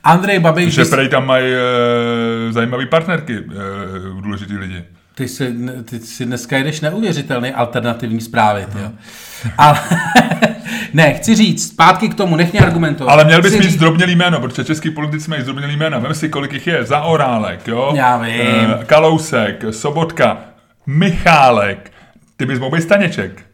Andrej 0.04 0.40
Babiš... 0.40 0.74
Že 0.74 0.86
prej 0.86 1.10
tam 1.10 1.26
mají 1.26 1.54
e, 1.54 2.54
zajímavé 2.54 2.86
partnerky, 2.86 3.38
e, 3.38 4.22
důležitý 4.22 4.58
lidi. 4.58 4.84
Ty 5.20 5.28
si, 5.28 5.54
ty 5.86 6.00
si 6.00 6.26
dneska 6.26 6.58
jedeš 6.58 6.82
neuvěřitelný 6.82 7.52
alternativní 7.52 8.22
zprávy, 8.22 8.66
ty 8.74 8.80
jo. 8.82 8.92
Ale, 9.58 9.80
ne, 10.94 11.14
chci 11.14 11.36
říct, 11.36 11.68
zpátky 11.68 12.10
k 12.10 12.14
tomu, 12.16 12.36
nech 12.36 12.52
mě 12.52 12.62
argumentovat. 12.62 13.12
Ale 13.14 13.26
měl 13.26 13.42
bys 13.42 13.52
Chci 13.52 13.58
mít 13.60 13.64
říct- 13.64 13.74
zdrobnělý 13.74 14.16
jméno, 14.16 14.40
protože 14.40 14.64
český 14.66 14.90
politici 14.92 15.30
mají 15.30 15.42
zdrobnělý 15.42 15.78
jména. 15.78 15.98
Vem 16.00 16.14
si, 16.14 16.30
kolik 16.30 16.54
jich 16.54 16.68
je. 16.68 16.86
Zaorálek, 16.86 17.68
jo? 17.68 17.92
Já 17.96 18.18
vím. 18.18 18.32
E, 18.82 18.86
Kalousek, 18.86 19.64
Sobotka, 19.72 20.38
Michálek. 20.88 21.92
Ty 22.38 22.46
bys 22.46 22.60
mohl 22.60 22.76
být 22.76 22.82
Staněček. 22.84 23.46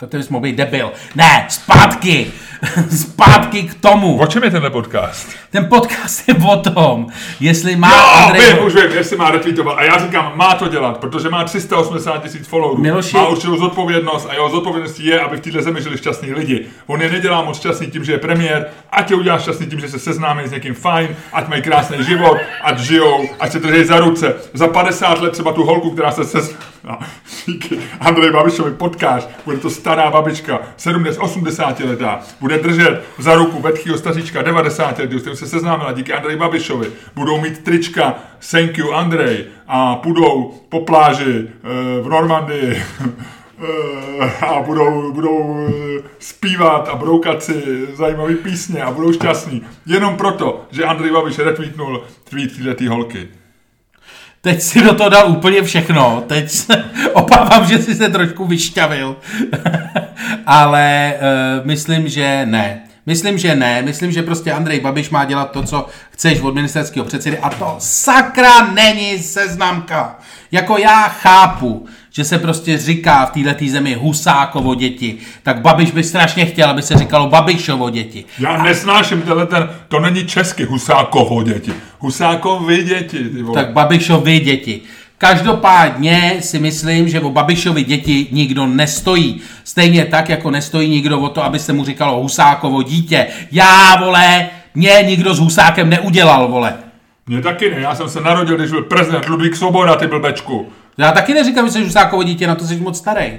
To 0.00 0.06
bys 0.06 0.28
mohl 0.28 0.42
být 0.42 0.56
debil. 0.56 0.92
Ne, 1.14 1.46
zpátky! 1.48 2.32
zpátky 2.96 3.62
k 3.62 3.74
tomu. 3.74 4.18
O 4.20 4.26
čem 4.26 4.44
je 4.44 4.50
tenhle 4.50 4.70
podcast? 4.70 5.28
Ten 5.50 5.66
podcast 5.68 6.28
je 6.28 6.34
o 6.34 6.56
tom, 6.56 7.06
jestli 7.40 7.76
má 7.76 7.88
Jo, 7.96 8.24
Andrej... 8.26 8.54
vím, 8.54 8.64
už 8.66 8.74
vím, 8.74 8.84
jestli 8.94 9.16
má 9.16 9.30
retweetovat. 9.30 9.78
A 9.78 9.82
já 9.82 9.98
říkám, 9.98 10.32
má 10.34 10.54
to 10.54 10.68
dělat, 10.68 10.98
protože 10.98 11.28
má 11.28 11.44
380 11.44 12.22
tisíc 12.22 12.46
followerů. 12.48 12.82
Miloši- 12.82 13.16
Má 13.16 13.28
určitou 13.28 13.56
zodpovědnost 13.56 14.26
a 14.30 14.34
jeho 14.34 14.50
zodpovědností 14.50 15.06
je, 15.06 15.20
aby 15.20 15.36
v 15.36 15.40
této 15.40 15.62
zemi 15.62 15.82
žili 15.82 15.98
šťastní 15.98 16.32
lidi. 16.32 16.66
On 16.86 17.02
je 17.02 17.10
nedělá 17.10 17.42
moc 17.42 17.56
šťastný 17.56 17.86
tím, 17.86 18.04
že 18.04 18.12
je 18.12 18.18
premiér, 18.18 18.66
ať 18.90 19.10
je 19.10 19.16
udělá 19.16 19.38
šťastný 19.38 19.66
tím, 19.66 19.80
že 19.80 19.88
se 19.88 19.98
seznámí 19.98 20.42
s 20.48 20.50
někým 20.50 20.74
fajn, 20.74 21.08
ať 21.32 21.48
mají 21.48 21.62
krásný 21.62 22.04
život, 22.04 22.36
ať 22.62 22.78
žijou, 22.78 23.28
ať 23.40 23.52
se 23.52 23.58
drží 23.58 23.84
za 23.84 24.00
ruce. 24.00 24.34
Za 24.54 24.68
50 24.68 25.20
let 25.20 25.32
třeba 25.32 25.52
tu 25.52 25.64
holku, 25.64 25.90
která 25.90 26.10
se 26.12 26.24
se... 26.24 26.38
No, 26.84 26.98
Andrej 28.00 28.30
Babišovi 28.32 28.70
potkáš, 28.70 29.28
bude 29.44 29.56
to 29.58 29.70
stará 29.88 30.10
babička, 30.10 30.60
70, 30.76 31.20
80 31.20 31.80
letá, 31.80 32.20
bude 32.40 32.58
držet 32.58 33.02
za 33.18 33.34
ruku 33.34 33.60
vedchýho 33.60 33.98
staříčka 33.98 34.42
90 34.42 34.98
let, 34.98 35.12
s 35.12 35.38
se 35.38 35.46
seznámila 35.46 35.92
díky 35.92 36.12
Andrej 36.12 36.36
Babišovi, 36.36 36.86
budou 37.14 37.40
mít 37.40 37.64
trička 37.64 38.14
Thank 38.50 38.78
you 38.78 38.92
Andrej 38.92 39.44
a 39.68 39.96
půjdou 39.96 40.54
po 40.68 40.80
pláži 40.80 41.48
eh, 41.48 42.00
v 42.02 42.08
Normandii 42.08 42.82
eh, 43.62 44.46
a 44.46 44.62
budou, 44.62 45.12
budou 45.12 45.66
eh, 45.68 46.02
zpívat 46.18 46.88
a 46.88 46.94
broukat 46.94 47.42
si 47.42 47.86
zajímavý 47.94 48.34
písně 48.34 48.82
a 48.82 48.90
budou 48.90 49.12
šťastní. 49.12 49.62
Jenom 49.86 50.16
proto, 50.16 50.64
že 50.70 50.84
Andrej 50.84 51.12
Babiš 51.12 51.38
retweetnul 51.38 52.02
tweet 52.30 52.64
této 52.64 52.90
holky. 52.90 53.28
Teď 54.48 54.62
si 54.62 54.82
do 54.82 54.94
toho 54.94 55.08
dal 55.08 55.30
úplně 55.30 55.62
všechno. 55.62 56.24
Teď 56.26 56.50
se 56.50 56.84
obávám, 57.12 57.66
že 57.66 57.78
jsi 57.78 57.94
se 57.94 58.08
trošku 58.08 58.46
vyšťavil. 58.46 59.16
Ale 60.46 61.14
uh, 61.14 61.66
myslím, 61.66 62.08
že 62.08 62.46
ne. 62.46 62.82
Myslím, 63.06 63.38
že 63.38 63.54
ne. 63.54 63.82
Myslím, 63.82 64.12
že 64.12 64.22
prostě 64.22 64.52
Andrej 64.52 64.80
Babiš 64.80 65.10
má 65.10 65.24
dělat 65.24 65.50
to, 65.50 65.62
co 65.62 65.86
chceš 66.10 66.40
od 66.40 66.54
ministerského 66.54 67.06
předsedy 67.06 67.38
a 67.38 67.50
to 67.50 67.74
sakra 67.78 68.72
není 68.72 69.18
seznamka. 69.18 70.18
Jako 70.52 70.78
já 70.78 71.08
chápu, 71.08 71.86
že 72.10 72.24
se 72.24 72.38
prostě 72.38 72.78
říká 72.78 73.26
v 73.26 73.30
této 73.30 73.64
zemi 73.68 73.94
Husákovo 73.94 74.74
děti, 74.74 75.16
tak 75.42 75.60
Babiš 75.60 75.90
by 75.90 76.02
strašně 76.02 76.46
chtěl, 76.46 76.70
aby 76.70 76.82
se 76.82 76.96
říkalo 76.96 77.28
Babišovo 77.28 77.90
děti. 77.90 78.24
Já 78.38 78.62
nesnáším 78.62 79.22
tenhle 79.22 79.46
ten, 79.46 79.70
to 79.88 80.00
není 80.00 80.26
česky 80.26 80.64
Husákovo 80.64 81.42
děti. 81.42 81.72
Husákovi 81.98 82.84
děti, 82.84 83.24
ty 83.24 83.42
vole. 83.42 83.64
Tak 83.64 83.72
Babišovi 83.72 84.40
děti. 84.40 84.80
Každopádně 85.18 86.36
si 86.40 86.58
myslím, 86.58 87.08
že 87.08 87.20
o 87.20 87.30
Babišovi 87.30 87.84
děti 87.84 88.26
nikdo 88.30 88.66
nestojí. 88.66 89.40
Stejně 89.64 90.04
tak, 90.04 90.28
jako 90.28 90.50
nestojí 90.50 90.88
nikdo 90.88 91.20
o 91.20 91.28
to, 91.28 91.44
aby 91.44 91.58
se 91.58 91.72
mu 91.72 91.84
říkalo 91.84 92.20
Husákovo 92.20 92.82
dítě. 92.82 93.26
Já, 93.52 93.96
vole, 94.04 94.48
mě 94.74 95.04
nikdo 95.06 95.34
s 95.34 95.38
Husákem 95.38 95.90
neudělal, 95.90 96.48
vole. 96.48 96.74
Mně 97.26 97.42
taky 97.42 97.70
ne, 97.70 97.80
já 97.80 97.94
jsem 97.94 98.08
se 98.08 98.20
narodil, 98.20 98.56
když 98.56 98.70
byl 98.70 98.82
prezident 98.82 99.28
Ludvík 99.28 99.56
Svoboda, 99.56 99.96
ty 99.96 100.06
blbečku. 100.06 100.72
Já 100.98 101.12
taky 101.12 101.34
neříkám, 101.34 101.66
že 101.66 101.72
jsi 101.72 101.84
Husákovo 101.84 102.22
dítě, 102.22 102.46
na 102.46 102.54
to 102.54 102.66
jsi 102.66 102.76
moc 102.76 102.98
starý. 102.98 103.38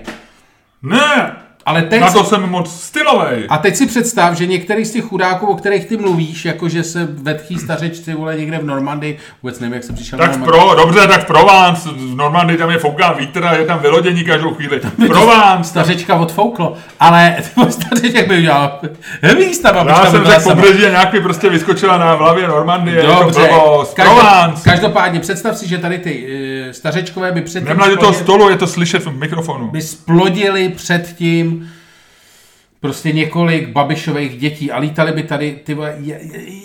Ne, 0.82 1.36
Ale 1.66 1.82
teď 1.82 2.01
na 2.01 2.08
si... 2.08 2.13
to 2.13 2.24
jsem 2.24 2.50
moc 2.50 2.82
stylovej. 2.82 3.46
A 3.50 3.58
teď 3.58 3.75
si 3.75 3.86
představ, 3.88 4.34
že 4.34 4.46
některý 4.46 4.86
z 4.86 4.92
těch 4.92 5.04
chudáků, 5.04 5.48
o 5.48 5.56
kterých 5.56 5.86
ty 5.86 5.98
mluvíš, 5.98 6.46
jako 6.46 6.70
že 6.70 6.84
se 6.84 7.08
vetchý 7.12 7.58
stařečci 7.58 8.13
vole 8.13 8.38
někde 8.38 8.58
v 8.58 8.66
Normandii, 8.66 9.18
vůbec 9.44 9.60
nevím, 9.60 9.74
jak 9.74 9.84
se 9.84 9.94
přišel 9.94 10.20
Tak 10.20 10.44
pro, 10.44 10.75
dobře, 10.75 11.08
tak 11.08 11.24
v 11.24 11.25
Provence, 11.28 11.89
v 11.89 12.16
Normandii 12.16 12.58
tam 12.58 12.70
je 12.70 12.78
fouká 12.78 13.12
vítr 13.13 13.44
a 13.46 13.54
je 13.54 13.66
tam 13.66 13.80
vylodění 13.80 14.24
každou 14.24 14.54
chvíli. 14.54 14.82
Provence, 15.08 15.70
Stařečka 15.70 16.16
odfouklo, 16.16 16.75
ale 17.00 17.36
stařeček 17.70 18.28
by 18.28 18.38
udělal. 18.38 18.80
Víš, 19.38 19.58
ta 19.58 19.74
babička 19.74 20.04
já 20.06 20.12
jsem 20.12 20.25
řekl 20.25 20.42
sama. 20.42 20.56
pobřeží 20.56 20.86
a 20.86 20.89
nějak 20.89 21.13
mi 21.13 21.22
prostě 21.22 21.50
vyskočila 21.50 21.98
na 21.98 22.13
hlavě 22.13 22.48
Normandie, 22.48 23.04
Dobře, 23.04 23.42
jako 23.42 23.88
Každop, 23.96 24.18
Provence. 24.18 24.70
každopádně 24.70 25.20
představ 25.20 25.58
si, 25.58 25.68
že 25.68 25.78
tady 25.78 25.98
ty 25.98 26.28
uh, 26.66 26.72
stařečkové 26.72 27.32
by 27.32 27.42
předtím 27.42 27.70
Nemladi 27.70 27.96
do 27.96 28.01
toho 28.01 28.13
stolu, 28.13 28.50
je 28.50 28.58
to 28.58 28.68
slyšet 28.68 29.06
v 29.06 29.20
mikrofonu. 29.20 29.68
by 29.68 29.82
splodili 29.82 30.70
předtím 30.70 31.59
prostě 32.79 33.12
několik 33.12 33.67
babišových 33.69 34.38
dětí 34.38 34.71
a 34.71 34.79
lítali 34.79 35.12
by 35.12 35.24
tady 35.24 35.59
ty 35.63 35.74
vole, 35.74 35.95
je- 36.00 36.19
je- 36.33 36.59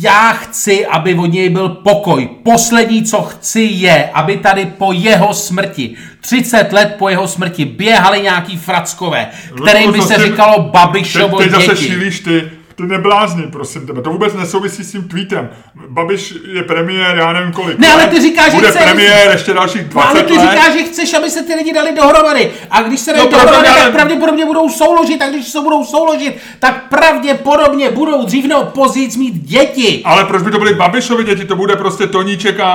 já 0.00 0.32
chci, 0.32 0.86
aby 0.86 1.14
od 1.14 1.26
něj 1.26 1.48
byl 1.48 1.68
pokoj. 1.68 2.28
Poslední, 2.42 3.02
co 3.04 3.22
chci, 3.22 3.60
je, 3.60 4.10
aby 4.14 4.36
tady 4.36 4.64
po 4.66 4.92
jeho 4.92 5.34
smrti, 5.34 5.94
30 6.20 6.72
let 6.72 6.94
po 6.98 7.08
jeho 7.08 7.28
smrti, 7.28 7.64
běhali 7.64 8.20
nějaký 8.22 8.56
frackové, 8.56 9.28
kterým 9.66 9.92
by 9.92 9.98
No, 9.98 10.04
to 10.04 10.08
se 10.14 10.24
říkalo 10.26 10.62
Babišovo 10.62 11.38
Teď, 11.38 11.50
teď 11.52 11.60
zase 11.60 11.74
děti. 11.74 11.86
šílíš 11.86 12.20
ty, 12.20 12.50
ty 12.78 12.86
neblázni, 12.86 13.42
prosím 13.42 13.86
tebe. 13.86 14.02
To 14.02 14.10
vůbec 14.10 14.34
nesouvisí 14.34 14.84
s 14.84 14.92
tím 14.92 15.08
tweetem. 15.08 15.48
Babiš 15.88 16.34
je 16.52 16.62
premiér, 16.62 17.16
já 17.16 17.32
nevím 17.32 17.52
kolik. 17.52 17.78
Ne, 17.78 17.92
ale 17.92 18.06
ty 18.06 18.20
říkáš, 18.20 18.50
že 18.50 18.56
Bude 18.56 18.70
chce- 18.70 18.78
premiér 18.78 19.30
ještě 19.32 19.54
dalších 19.54 19.84
20 19.84 19.94
No, 19.94 20.10
ale 20.10 20.22
ty 20.22 20.32
let. 20.32 20.50
říkáš, 20.50 20.72
že 20.72 20.82
chceš, 20.82 21.14
aby 21.14 21.30
se 21.30 21.42
ty 21.42 21.54
lidi 21.54 21.72
dali 21.72 21.92
dohromady. 21.96 22.50
A 22.70 22.82
když 22.82 23.00
se 23.00 23.12
dají 23.12 23.24
No, 23.24 23.30
dohromady, 23.30 23.68
protože- 23.68 23.82
tak 23.82 23.92
pravděpodobně 23.92 24.46
budou 24.46 24.68
souložit. 24.68 25.22
A 25.22 25.28
když 25.30 25.48
se 25.48 25.60
budou 25.60 25.84
souložit, 25.84 26.36
tak 26.58 26.88
pravděpodobně 26.88 27.90
budou 27.90 28.24
dřív 28.26 28.44
nebo 28.44 28.64
později 28.64 29.08
mít 29.18 29.34
děti. 29.34 30.02
Ale 30.04 30.24
proč 30.24 30.42
by 30.42 30.50
to 30.50 30.58
byly 30.58 30.74
Babišovi 30.74 31.24
děti? 31.24 31.44
To 31.44 31.56
bude 31.56 31.76
prostě 31.76 32.06
Toníček 32.06 32.60
a, 32.60 32.68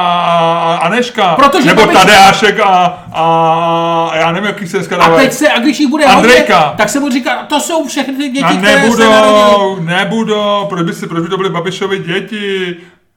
Aneška. 0.82 1.36
Protože 1.36 1.68
Nebo 1.68 1.82
Babiš- 1.82 1.94
Tadeášek 1.94 2.60
a, 2.60 3.04
a, 3.14 4.12
já 4.16 4.32
nevím, 4.32 4.48
jaký 4.48 4.68
se 4.68 4.78
dneska 4.78 4.98
A 4.98 5.16
teď 5.16 5.34
se, 5.34 5.50
a 5.50 5.60
když 5.60 5.80
jich 5.80 5.90
bude 5.90 6.06
Andrejka. 6.06 6.60
hodně, 6.60 6.78
tak 6.78 6.90
se 6.90 7.00
bude 7.00 7.14
říkat, 7.14 7.34
to 7.48 7.60
jsou 7.60 7.88
všechny 7.88 8.14
ty 8.14 8.30
děti, 8.30 8.44
A 8.46 8.58
které 8.58 8.92
se 8.92 9.10
narodily. 9.10 9.82
Nebudou, 9.94 10.66
proč 10.70 10.86
by, 10.86 10.94
si, 10.94 11.08
proč 11.08 11.24
by 11.24 11.30
to 11.30 11.38
byly 11.38 11.50
Babišovi 11.50 12.00
děti? 12.00 12.76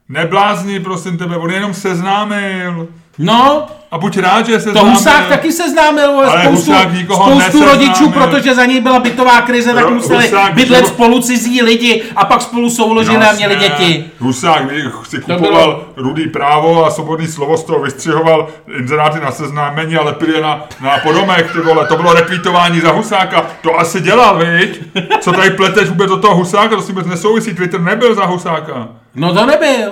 Neblázni, 0.09 0.79
prosím 0.79 1.17
tebe, 1.17 1.37
on 1.37 1.49
je 1.49 1.55
jenom 1.55 1.73
seznámil. 1.73 2.87
No, 3.19 3.65
A 3.91 3.97
buď 3.97 4.17
rád, 4.17 4.45
že 4.45 4.59
se 4.59 4.65
to 4.65 4.71
známil. 4.71 4.91
Husák 4.93 5.27
taky 5.27 5.51
seznámil 5.51 6.09
Ale 6.19 6.43
spoustu, 6.43 6.71
Husák 6.71 6.93
nikoho 6.93 7.39
spoustu 7.41 7.65
rodičů, 7.65 8.09
protože 8.11 8.55
za 8.55 8.65
něj 8.65 8.81
byla 8.81 8.99
bytová 8.99 9.41
krize, 9.41 9.73
tak 9.73 9.89
museli 9.89 10.25
Husák- 10.27 10.53
bydlet 10.53 10.83
Ro- 10.83 10.87
spolu 10.87 11.21
cizí 11.21 11.61
lidi 11.61 12.03
a 12.15 12.25
pak 12.25 12.41
spolu 12.41 12.69
souložili 12.69 13.25
a 13.25 13.33
měli 13.33 13.55
děti. 13.55 14.05
Husák 14.19 14.63
si 15.09 15.21
To 15.21 15.33
kupoval 15.35 15.63
bylo- 15.63 15.83
rudý 15.95 16.27
právo 16.27 16.85
a 16.85 16.91
svobodný 16.91 17.27
slovo 17.27 17.57
z 17.57 17.63
toho 17.63 17.79
vystřihoval 17.79 18.47
inzeráty 18.79 19.19
na 19.19 19.31
seznámení 19.31 19.95
a 19.95 20.03
lepil 20.03 20.35
je 20.35 20.41
na, 20.41 20.65
na 20.81 20.97
podomek, 21.03 21.51
ty 21.51 21.59
vole. 21.59 21.85
To 21.87 21.95
bylo 21.97 22.13
retweetování 22.13 22.79
za 22.79 22.91
Husáka. 22.91 23.45
To 23.61 23.79
asi 23.79 24.01
dělal, 24.01 24.37
viď? 24.37 24.81
Co 25.21 25.31
tady 25.31 25.49
pleteš 25.49 25.89
vůbec 25.89 26.09
do 26.09 26.17
toho 26.17 26.35
Husáka? 26.35 26.75
To 26.75 26.81
s 26.81 26.85
tím 26.85 26.95
vůbec 26.95 27.07
nesouvisí. 27.07 27.53
Twitter 27.55 27.81
nebyl 27.81 28.15
za 28.15 28.25
Husáka. 28.25 28.87
No 29.15 29.33
to 29.33 29.45
nebyl. 29.45 29.91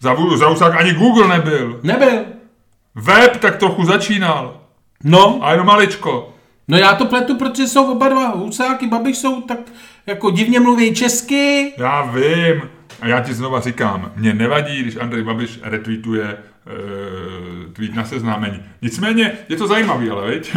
Za, 0.00 0.16
za 0.36 0.46
Husáka 0.48 0.78
ani 0.78 0.92
Google 0.92 1.28
nebyl. 1.28 1.80
Nebyl. 1.82 2.18
Web 2.96 3.36
tak 3.36 3.56
trochu 3.56 3.84
začínal. 3.84 4.60
No, 5.04 5.38
A 5.42 5.52
jenom 5.52 5.66
maličko. 5.66 6.34
no 6.68 6.78
já 6.78 6.94
to 6.94 7.04
pletu, 7.06 7.36
protože 7.38 7.66
jsou 7.66 7.92
oba 7.92 8.08
dva 8.08 8.28
Husáky, 8.28 8.86
Babiš 8.86 9.18
jsou 9.18 9.40
tak 9.40 9.58
jako 10.06 10.30
divně 10.30 10.60
mluví 10.60 10.94
česky. 10.94 11.72
Já 11.78 12.02
vím. 12.02 12.62
A 13.00 13.06
já 13.06 13.20
ti 13.20 13.34
znova 13.34 13.60
říkám, 13.60 14.12
mě 14.16 14.34
nevadí, 14.34 14.82
když 14.82 14.96
Andrej 14.96 15.22
Babiš 15.22 15.60
retweetuje 15.62 16.24
uh, 16.36 17.72
tweet 17.72 17.94
na 17.94 18.04
seznámení. 18.04 18.62
Nicméně 18.82 19.32
je 19.48 19.56
to 19.56 19.66
zajímavý, 19.66 20.10
ale 20.10 20.30
viď? 20.30 20.56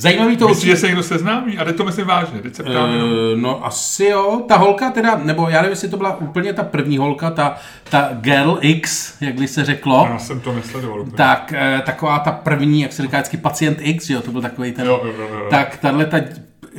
Zajímavý 0.00 0.36
to 0.36 0.48
Myslíš, 0.48 0.70
že 0.70 0.76
se 0.76 0.86
někdo 0.86 1.02
seznámí? 1.02 1.58
A 1.58 1.64
teď 1.64 1.76
to 1.76 1.84
myslím 1.84 2.06
vážně, 2.06 2.40
teď 2.40 2.54
se 2.54 2.62
ptám. 2.62 2.90
Eh, 2.90 3.36
no 3.36 3.66
asi 3.66 4.04
jo, 4.04 4.42
ta 4.48 4.56
holka 4.56 4.90
teda, 4.90 5.20
nebo 5.24 5.48
já 5.48 5.56
nevím, 5.56 5.70
jestli 5.70 5.88
to 5.88 5.96
byla 5.96 6.16
úplně 6.16 6.52
ta 6.52 6.62
první 6.62 6.98
holka, 6.98 7.30
ta, 7.30 7.56
ta 7.90 8.08
Girl 8.20 8.58
X, 8.60 9.14
jak 9.20 9.34
by 9.34 9.48
se 9.48 9.64
řeklo, 9.64 10.06
Já 10.12 10.18
jsem 10.18 10.40
to 10.40 10.52
nesledoval 10.52 11.00
úplně. 11.00 11.16
tak 11.16 11.52
eh, 11.56 11.82
taková 11.86 12.18
ta 12.18 12.32
první, 12.32 12.80
jak 12.80 12.92
se 12.92 13.02
říká 13.02 13.16
vždycky 13.16 13.36
pacient 13.36 13.78
X, 13.80 14.06
že 14.06 14.14
jo, 14.14 14.20
to 14.20 14.30
byl 14.32 14.42
takový 14.42 14.72
ten, 14.72 14.86
Jo, 14.86 15.00
jo, 15.04 15.12
jo, 15.18 15.28
jo. 15.34 15.46
tak 15.50 15.76
tahle 15.76 16.04
ta 16.06 16.20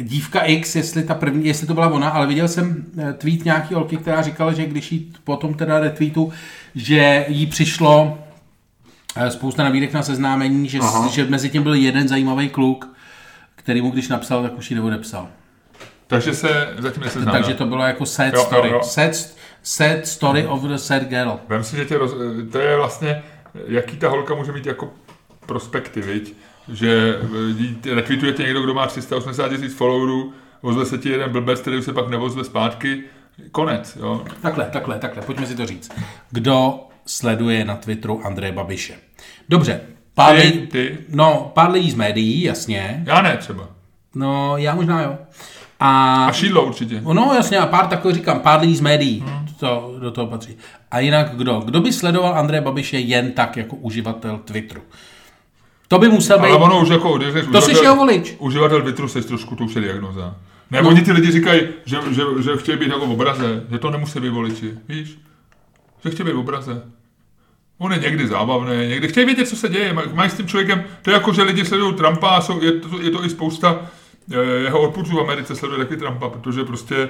dívka 0.02 0.40
X, 0.40 0.76
jestli 0.76 1.04
ta 1.04 1.14
první, 1.14 1.46
jestli 1.46 1.68
to 1.68 1.74
byla 1.74 1.88
ona, 1.90 2.10
ale 2.10 2.28
viděl 2.28 2.48
jsem 2.48 2.84
eh, 2.98 3.14
tweet 3.14 3.46
nějaký 3.46 3.74
holky, 3.74 3.98
která 3.98 4.22
říkala, 4.22 4.54
že 4.54 4.66
když 4.66 4.92
jí 4.92 5.12
potom 5.24 5.54
teda 5.54 5.80
retweetu, 5.80 6.32
že 6.76 7.26
jí 7.28 7.46
přišlo 7.46 8.18
spousta 9.30 9.64
nabídek 9.64 9.94
na 9.94 10.04
seznámení, 10.04 10.70
že, 10.70 10.80
Aha. 10.80 11.08
že 11.08 11.26
mezi 11.26 11.50
tím 11.50 11.64
byl 11.64 11.74
jeden 11.74 12.08
zajímavý 12.08 12.50
kluk, 12.50 12.96
který 13.60 13.82
mu 13.82 13.92
když 13.92 14.08
napsal, 14.08 14.44
tak 14.44 14.58
už 14.58 14.72
ji 14.72 14.76
neodepsal. 14.76 15.28
Takže 16.08 16.34
se 16.34 16.74
zatím 16.78 17.04
neseznámil. 17.04 17.42
Takže 17.42 17.54
to 17.58 17.66
bylo 17.66 17.84
jako 17.84 18.06
sad 18.06 18.34
Jo, 18.34 18.40
jo, 18.40 18.46
story. 18.46 18.70
jo. 18.70 18.80
Sad, 18.84 19.12
sad 19.64 20.06
story 20.08 20.48
of 20.48 20.62
the 20.62 20.76
sad 20.76 21.04
girl. 21.04 21.40
Vem 21.48 21.64
si, 21.64 21.76
že 21.76 21.86
tě 21.86 21.98
roz... 21.98 22.12
to 22.52 22.60
je 22.60 22.76
vlastně, 22.78 23.24
jaký 23.68 23.98
ta 23.98 24.10
holka 24.10 24.36
může 24.36 24.52
mít 24.52 24.66
jako 24.66 24.94
prospekty, 25.46 26.02
viď? 26.02 26.36
Že 26.74 27.20
eh, 27.90 27.96
retweetuje 27.96 28.34
tě 28.34 28.44
někdo, 28.44 28.62
kdo 28.62 28.74
má 28.74 28.88
380 28.88 29.50
tisíc 29.50 29.76
followerů, 29.76 30.34
ozve 30.62 30.86
se 30.86 30.98
ti 30.98 31.10
jeden 31.10 31.32
blbec, 31.32 31.60
který 31.62 31.78
už 31.78 31.86
se 31.86 31.94
pak 31.94 32.10
nevozve 32.10 32.44
zpátky, 32.44 33.04
konec, 33.52 33.98
jo. 34.02 34.26
Takhle, 34.42 34.66
takhle, 34.66 35.00
takhle, 35.00 35.24
pojďme 35.24 35.46
si 35.48 35.56
to 35.56 35.66
říct. 35.66 35.92
Kdo 36.32 36.80
sleduje 37.06 37.66
na 37.66 37.76
Twitteru 37.76 38.26
Andreje 38.26 38.52
Babiše? 38.52 38.94
Dobře, 39.50 39.82
pár 40.24 40.36
Ty, 40.36 40.42
lidí, 40.42 40.68
ty. 40.68 40.98
no, 41.10 41.52
pár 41.54 41.72
lidí 41.72 41.92
z 41.92 41.96
médií, 41.96 42.42
jasně. 42.44 43.04
Já 43.06 43.22
ne 43.22 43.38
třeba. 43.38 43.68
No, 44.16 44.58
já 44.58 44.76
možná 44.76 45.02
jo. 45.02 45.18
A, 45.80 46.26
A 46.26 46.32
šídlo 46.32 46.66
určitě. 46.66 47.02
no 47.02 47.32
jasně, 47.36 47.58
a 47.58 47.66
pár 47.66 47.88
takových 47.88 48.16
říkám, 48.16 48.40
pár 48.40 48.62
lidí 48.62 48.76
z 48.76 48.82
médií, 48.82 49.26
to 49.60 49.96
do 50.00 50.12
toho 50.12 50.28
patří. 50.28 50.58
A 50.92 51.00
jinak 51.00 51.36
kdo? 51.36 51.60
Kdo 51.60 51.82
by 51.82 51.94
sledoval 51.94 52.34
Andreje 52.40 52.62
Babiše 52.62 53.00
jen 53.00 53.32
tak 53.32 53.58
jako 53.58 53.76
uživatel 53.76 54.38
Twitteru? 54.46 54.82
To 55.88 56.00
by 56.00 56.10
musel 56.10 56.40
být... 56.40 56.46
Ale 56.48 56.58
ono 56.58 56.82
už 56.82 56.90
jako, 56.90 57.18
když 57.18 57.34
To 57.52 57.62
jsi 57.62 57.72
jeho 57.84 57.96
volič. 57.96 58.36
Uživatel 58.40 58.82
Twitteru 58.82 59.08
seš 59.08 59.26
trošku, 59.26 59.56
to 59.56 59.64
už 59.64 59.76
je 59.76 59.82
diagnoza. 59.82 60.36
Ne, 60.72 60.82
no. 60.82 60.90
oni 60.90 61.02
ty 61.02 61.12
lidi 61.12 61.32
říkají, 61.32 61.62
že, 61.86 61.98
že, 62.12 62.22
že 62.44 62.58
chtějí 62.58 62.78
být 62.78 62.90
jako 62.90 63.08
v 63.08 63.12
obraze, 63.12 63.64
že 63.72 63.78
to 63.78 63.90
nemusí 63.90 64.20
být 64.20 64.30
voliči, 64.30 64.74
víš? 64.88 65.18
Že 66.04 66.10
chtějí 66.12 66.28
být 66.28 66.36
v 66.36 66.40
obraze. 66.40 66.82
On 67.82 67.92
je 67.92 68.00
někdy 68.00 68.28
zábavný, 68.28 68.88
někdy 68.88 69.08
chtějí 69.08 69.26
vědět, 69.26 69.48
co 69.48 69.56
se 69.56 69.70
děje, 69.70 69.94
maj- 69.94 70.14
mají 70.14 70.30
s 70.30 70.34
tím 70.34 70.48
člověkem, 70.48 70.84
to 71.02 71.10
je 71.10 71.14
jako, 71.14 71.34
že 71.34 71.42
lidi 71.44 71.66
sledují 71.66 71.94
Trumpa 71.94 72.30
a 72.30 72.42
jsou, 72.42 72.62
je, 72.62 72.72
to, 72.72 73.02
je 73.02 73.12
to 73.12 73.26
i 73.26 73.30
spousta 73.30 73.80
eh, 74.32 74.36
jeho 74.64 74.82
odpůrců 74.82 75.16
v 75.16 75.20
Americe 75.20 75.56
sleduje 75.56 75.80
taky 75.80 75.98
Trumpa, 75.98 76.30
protože 76.30 76.64
prostě 76.64 77.10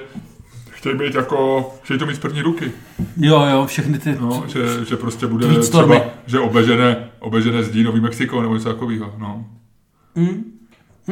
chtějí 0.70 0.98
být 0.98 1.14
jako, 1.14 1.70
chtějí 1.82 1.98
to 1.98 2.06
mít 2.06 2.14
z 2.14 2.18
první 2.18 2.42
ruky. 2.42 2.72
Jo, 3.16 3.46
jo, 3.52 3.66
všechny 3.66 3.98
ty... 3.98 4.16
No, 4.20 4.44
že, 4.46 4.84
že 4.84 4.96
prostě 4.96 5.26
bude 5.26 5.46
třeba, 5.60 6.00
že 6.26 6.40
obežené, 6.40 7.10
obežené 7.18 7.62
zdí 7.62 7.82
Nový 7.82 8.00
Mexiko 8.00 8.42
nebo 8.42 8.54
něco 8.54 8.68
takového. 8.68 9.14
No. 9.18 9.44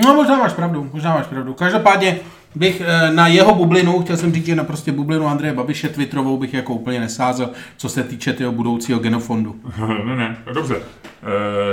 No 0.05 0.14
možná 0.14 0.37
máš 0.37 0.52
pravdu, 0.52 0.90
možná 0.93 1.14
máš 1.14 1.26
pravdu. 1.26 1.55
Každopádně 1.55 2.19
bych 2.55 2.83
eh, 2.87 3.12
na 3.12 3.26
jeho 3.26 3.55
bublinu, 3.55 4.02
chtěl 4.02 4.17
jsem 4.17 4.33
říct, 4.33 4.47
že 4.47 4.55
na 4.55 4.64
prostě 4.64 4.93
bublinu 4.93 5.28
Andreje 5.28 5.55
Babiše 5.55 5.88
Twitterovou 5.88 6.37
bych 6.37 6.55
jako 6.55 6.75
úplně 6.75 7.00
nesázel, 7.00 7.50
co 7.76 7.88
se 7.88 8.02
týče 8.02 8.33
toho 8.33 8.52
budoucího 8.52 8.99
genofondu. 8.99 9.57
ne, 10.05 10.17
ne, 10.17 10.37
no 10.47 10.52
dobře. 10.52 10.76
E, 10.76 10.83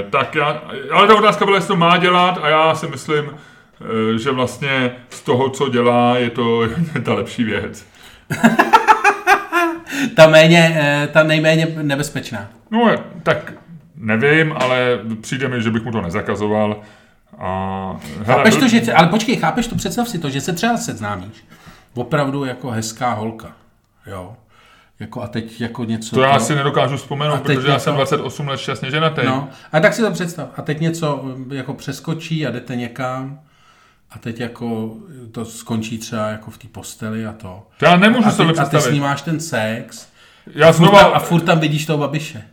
tak 0.09 0.35
já, 0.35 0.61
ale 0.91 1.07
ta 1.07 1.15
otázka 1.15 1.45
byla, 1.45 1.57
jestli 1.57 1.67
to 1.67 1.75
má 1.75 1.97
dělat 1.97 2.39
a 2.41 2.49
já 2.49 2.75
si 2.75 2.87
myslím, 2.87 3.25
e, 3.25 4.19
že 4.19 4.31
vlastně 4.31 4.91
z 5.09 5.21
toho, 5.21 5.49
co 5.49 5.69
dělá, 5.69 6.17
je 6.17 6.29
to 6.29 6.61
ta 7.03 7.13
lepší 7.13 7.43
věc. 7.43 7.85
ta, 10.15 10.27
méně, 10.27 10.77
eh, 10.79 11.07
ta 11.07 11.23
nejméně 11.23 11.67
nebezpečná. 11.81 12.47
No, 12.71 12.95
tak 13.23 13.53
nevím, 13.95 14.53
ale 14.57 14.99
přijde 15.21 15.47
mi, 15.47 15.61
že 15.61 15.71
bych 15.71 15.83
mu 15.83 15.91
to 15.91 16.01
nezakazoval. 16.01 16.81
A, 17.39 17.99
hele, 18.23 18.25
chápeš 18.25 18.55
to, 18.55 18.67
že, 18.67 18.93
ale 18.93 19.07
počkej, 19.07 19.35
chápeš 19.35 19.67
to, 19.67 19.75
představ 19.75 20.09
si 20.09 20.19
to, 20.19 20.29
že 20.29 20.41
se 20.41 20.53
třeba 20.53 20.77
seznámíš. 20.77 21.45
Opravdu 21.93 22.45
jako 22.45 22.71
hezká 22.71 23.13
holka. 23.13 23.51
Jo. 24.05 24.35
Jako 24.99 25.21
a 25.21 25.27
teď 25.27 25.61
jako 25.61 25.83
něco... 25.83 26.15
To 26.15 26.21
já 26.21 26.39
to, 26.39 26.45
si 26.45 26.55
nedokážu 26.55 26.97
vzpomenout, 26.97 27.41
protože 27.41 27.57
něco, 27.57 27.69
já 27.69 27.79
jsem 27.79 27.95
28 27.95 28.47
let 28.47 28.59
šťastně 28.59 28.91
ženatý. 28.91 29.21
No, 29.25 29.49
a 29.71 29.79
tak 29.79 29.93
si 29.93 30.01
to 30.01 30.11
představ. 30.11 30.49
A 30.57 30.61
teď 30.61 30.79
něco 30.79 31.23
jako 31.51 31.73
přeskočí 31.73 32.47
a 32.47 32.51
jdete 32.51 32.75
někam 32.75 33.39
a 34.11 34.19
teď 34.19 34.39
jako 34.39 34.95
to 35.31 35.45
skončí 35.45 35.97
třeba 35.97 36.27
jako 36.27 36.51
v 36.51 36.57
té 36.57 36.67
posteli 36.67 37.25
a 37.25 37.33
to. 37.33 37.67
To 37.79 37.85
já 37.85 37.95
nemůžu 37.95 38.31
se 38.31 38.43
představit. 38.45 38.59
A 38.59 38.65
ty 38.69 38.81
s 38.81 38.91
ním 38.91 39.01
máš 39.01 39.21
ten 39.21 39.39
sex. 39.39 40.07
Já 40.47 40.71
znova... 40.71 41.01
a 41.01 41.19
furt 41.19 41.41
tam 41.41 41.59
vidíš 41.59 41.85
toho 41.85 41.99
babiše. 41.99 42.43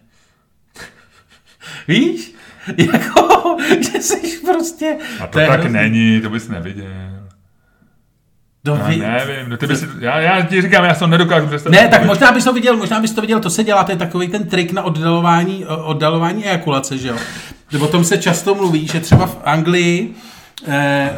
Víš? 1.89 2.35
Jako, 2.77 3.32
že 3.93 4.03
jsi 4.03 4.39
prostě... 4.47 4.97
A 5.21 5.27
to, 5.27 5.39
to 5.39 5.47
tak 5.47 5.61
hrozný. 5.61 5.73
není, 5.73 6.21
to 6.21 6.31
bys 6.31 6.49
neviděl. 6.49 6.87
Do 8.65 8.79
já 8.89 9.13
nevím, 9.27 9.49
no 9.49 9.57
ty 9.57 9.67
bys, 9.67 9.85
já, 9.99 10.21
já 10.21 10.43
ti 10.43 10.63
říkám, 10.63 10.85
já 10.85 10.95
to 10.95 11.07
nedokážu 11.07 11.47
představit. 11.47 11.77
Ne, 11.77 11.89
tak 11.89 12.05
možná 12.05 12.33
bys 12.33 12.45
to 12.45 12.53
viděl, 12.53 12.77
možná 12.77 13.01
bys 13.01 13.13
to 13.13 13.21
viděl, 13.21 13.41
to 13.41 13.51
se 13.51 13.65
dělá, 13.65 13.85
to 13.85 13.93
je 13.93 13.97
takový 13.97 14.29
ten 14.29 14.47
trik 14.47 14.73
na 14.73 14.83
oddalování, 14.83 15.67
oddalování 15.67 16.45
ejakulace, 16.45 16.99
že 16.99 17.09
jo. 17.09 17.17
O 17.81 17.87
tom 17.87 18.05
se 18.05 18.19
často 18.19 18.55
mluví, 18.55 18.87
že 18.87 19.01
třeba 19.01 19.27
v 19.27 19.39
Anglii 19.45 20.15
eh, 20.69 21.11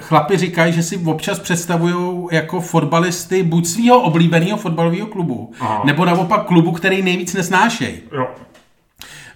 chlapi 0.00 0.36
říkají, 0.36 0.72
že 0.72 0.82
si 0.82 0.96
občas 0.96 1.38
představují 1.38 2.26
jako 2.32 2.60
fotbalisty 2.60 3.42
buď 3.42 3.66
svého 3.66 4.00
oblíbeného 4.00 4.56
fotbalového 4.56 5.06
klubu, 5.06 5.52
Aha. 5.60 5.82
nebo 5.84 6.04
naopak 6.04 6.46
klubu, 6.46 6.72
který 6.72 7.02
nejvíc 7.02 7.34
nesnášejí. 7.34 7.96
Jo. 8.12 8.28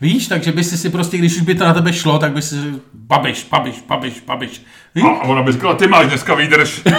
Víš, 0.00 0.28
takže 0.28 0.52
by 0.52 0.64
si 0.64 0.78
si 0.78 0.90
prostě, 0.90 1.18
když 1.18 1.36
už 1.36 1.42
by 1.42 1.54
to 1.54 1.64
na 1.64 1.74
tebe 1.74 1.92
šlo, 1.92 2.18
tak 2.18 2.32
by 2.32 2.42
si 2.42 2.56
babiš, 2.94 3.46
babiš, 3.50 3.84
babiš, 3.88 4.20
babiš. 4.26 4.62
Víš? 4.94 5.04
A 5.04 5.24
ona 5.24 5.42
by 5.42 5.52
říkala, 5.52 5.74
ty 5.74 5.86
máš 5.86 6.06
dneska 6.06 6.34
výdrž. 6.34 6.82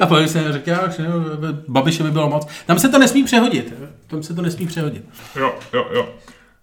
A 0.00 0.06
pak 0.06 0.28
jsem 0.28 0.52
řekl, 0.52 0.70
já, 0.70 0.88
že 0.88 1.06
babiše 1.68 2.02
by 2.02 2.10
bylo 2.10 2.28
moc. 2.28 2.46
Tam 2.66 2.78
se 2.78 2.88
to 2.88 2.98
nesmí 2.98 3.24
přehodit. 3.24 3.74
Tam 4.06 4.22
se 4.22 4.34
to 4.34 4.42
nesmí 4.42 4.66
přehodit. 4.66 5.04
Jo, 5.36 5.54
jo, 5.72 5.86
jo. 5.94 6.08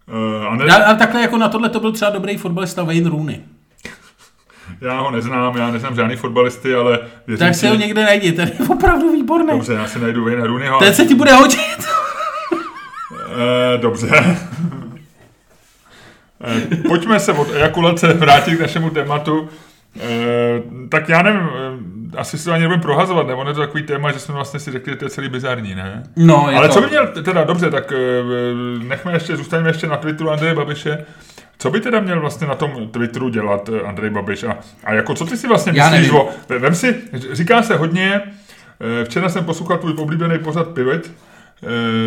Uh, 0.08 0.48
a, 0.48 0.56
ne... 0.56 0.86
a, 0.86 0.94
takhle 0.94 1.22
jako 1.22 1.38
na 1.38 1.50
tohle 1.50 1.70
to 1.70 1.80
byl 1.80 1.92
třeba 1.92 2.12
dobrý 2.12 2.38
fotbalista 2.38 2.84
Wayne 2.84 3.10
Rooney. 3.10 3.42
Já 4.82 5.00
ho 5.00 5.12
neznám, 5.12 5.58
já 5.58 5.72
neznám 5.72 5.96
žádný 5.96 6.16
fotbalisty, 6.16 6.76
ale 6.76 7.00
věřím 7.28 7.48
Tak 7.48 7.56
si 7.56 7.68
ho 7.68 7.76
někde 7.76 8.04
najdi, 8.04 8.32
ten 8.32 8.52
je 8.60 8.68
opravdu 8.68 9.12
výborný. 9.12 9.52
Dobře, 9.52 9.74
já 9.74 9.88
si 9.88 10.00
najdu 10.00 10.26
Wayne 10.26 10.48
Rooneyho. 10.48 10.80
Ten 10.80 10.94
se 10.94 11.06
ti 11.06 11.16
bude 11.16 11.34
hodit. 11.34 11.88
Eh, 13.40 13.78
dobře. 13.78 14.38
Eh, 16.44 16.76
pojďme 16.88 17.20
se 17.20 17.34
od 17.34 17.56
ejakulace 17.56 18.08
vrátit 18.14 18.56
k 18.56 18.62
našemu 18.62 18.90
tématu. 18.90 19.50
Eh, 20.00 20.62
tak 20.90 21.10
já 21.10 21.22
nevím, 21.22 21.50
asi 22.18 22.38
si 22.38 22.46
to 22.46 22.52
ani 22.52 22.62
nebudeme 22.62 22.82
prohazovat, 22.82 23.28
nebo 23.28 23.48
je 23.48 23.54
to 23.54 23.60
takový 23.60 23.84
téma, 23.84 24.12
že 24.12 24.20
jsme 24.20 24.34
vlastně 24.34 24.60
si 24.60 24.72
řekli, 24.72 24.92
že 24.94 24.98
to 24.98 25.06
je 25.06 25.10
celý 25.10 25.30
bizarní, 25.30 25.76
ne? 25.76 26.04
No, 26.16 26.48
Ale 26.48 26.68
to... 26.68 26.74
co 26.74 26.82
by 26.82 26.88
měl, 26.88 27.08
teda 27.08 27.44
dobře, 27.44 27.70
tak 27.72 27.94
nechme 28.84 29.14
ještě, 29.14 29.38
zůstaneme 29.38 29.70
ještě 29.70 29.88
na 29.88 29.98
Twitteru 29.98 30.32
Andreje 30.32 30.56
Babiše. 30.56 31.06
Co 31.58 31.70
by 31.70 31.80
teda 31.80 32.00
měl 32.00 32.20
vlastně 32.20 32.48
na 32.48 32.56
tom 32.56 32.88
Twitteru 32.88 33.30
dělat 33.30 33.70
Andrej 33.86 34.10
Babiš? 34.10 34.44
A, 34.44 34.58
a 34.84 34.94
jako 34.94 35.14
co 35.14 35.26
ty 35.26 35.38
si 35.38 35.48
vlastně 35.48 35.72
myslíš? 35.72 36.10
O, 36.12 36.30
vem 36.60 36.76
si, 36.76 36.96
říká 37.32 37.64
se 37.64 37.76
hodně, 37.76 38.22
včera 39.04 39.30
jsem 39.30 39.46
poslouchal 39.46 39.78
tvůj 39.78 39.94
oblíbený 39.98 40.40
pořad 40.40 40.68
Pivot, 40.68 41.02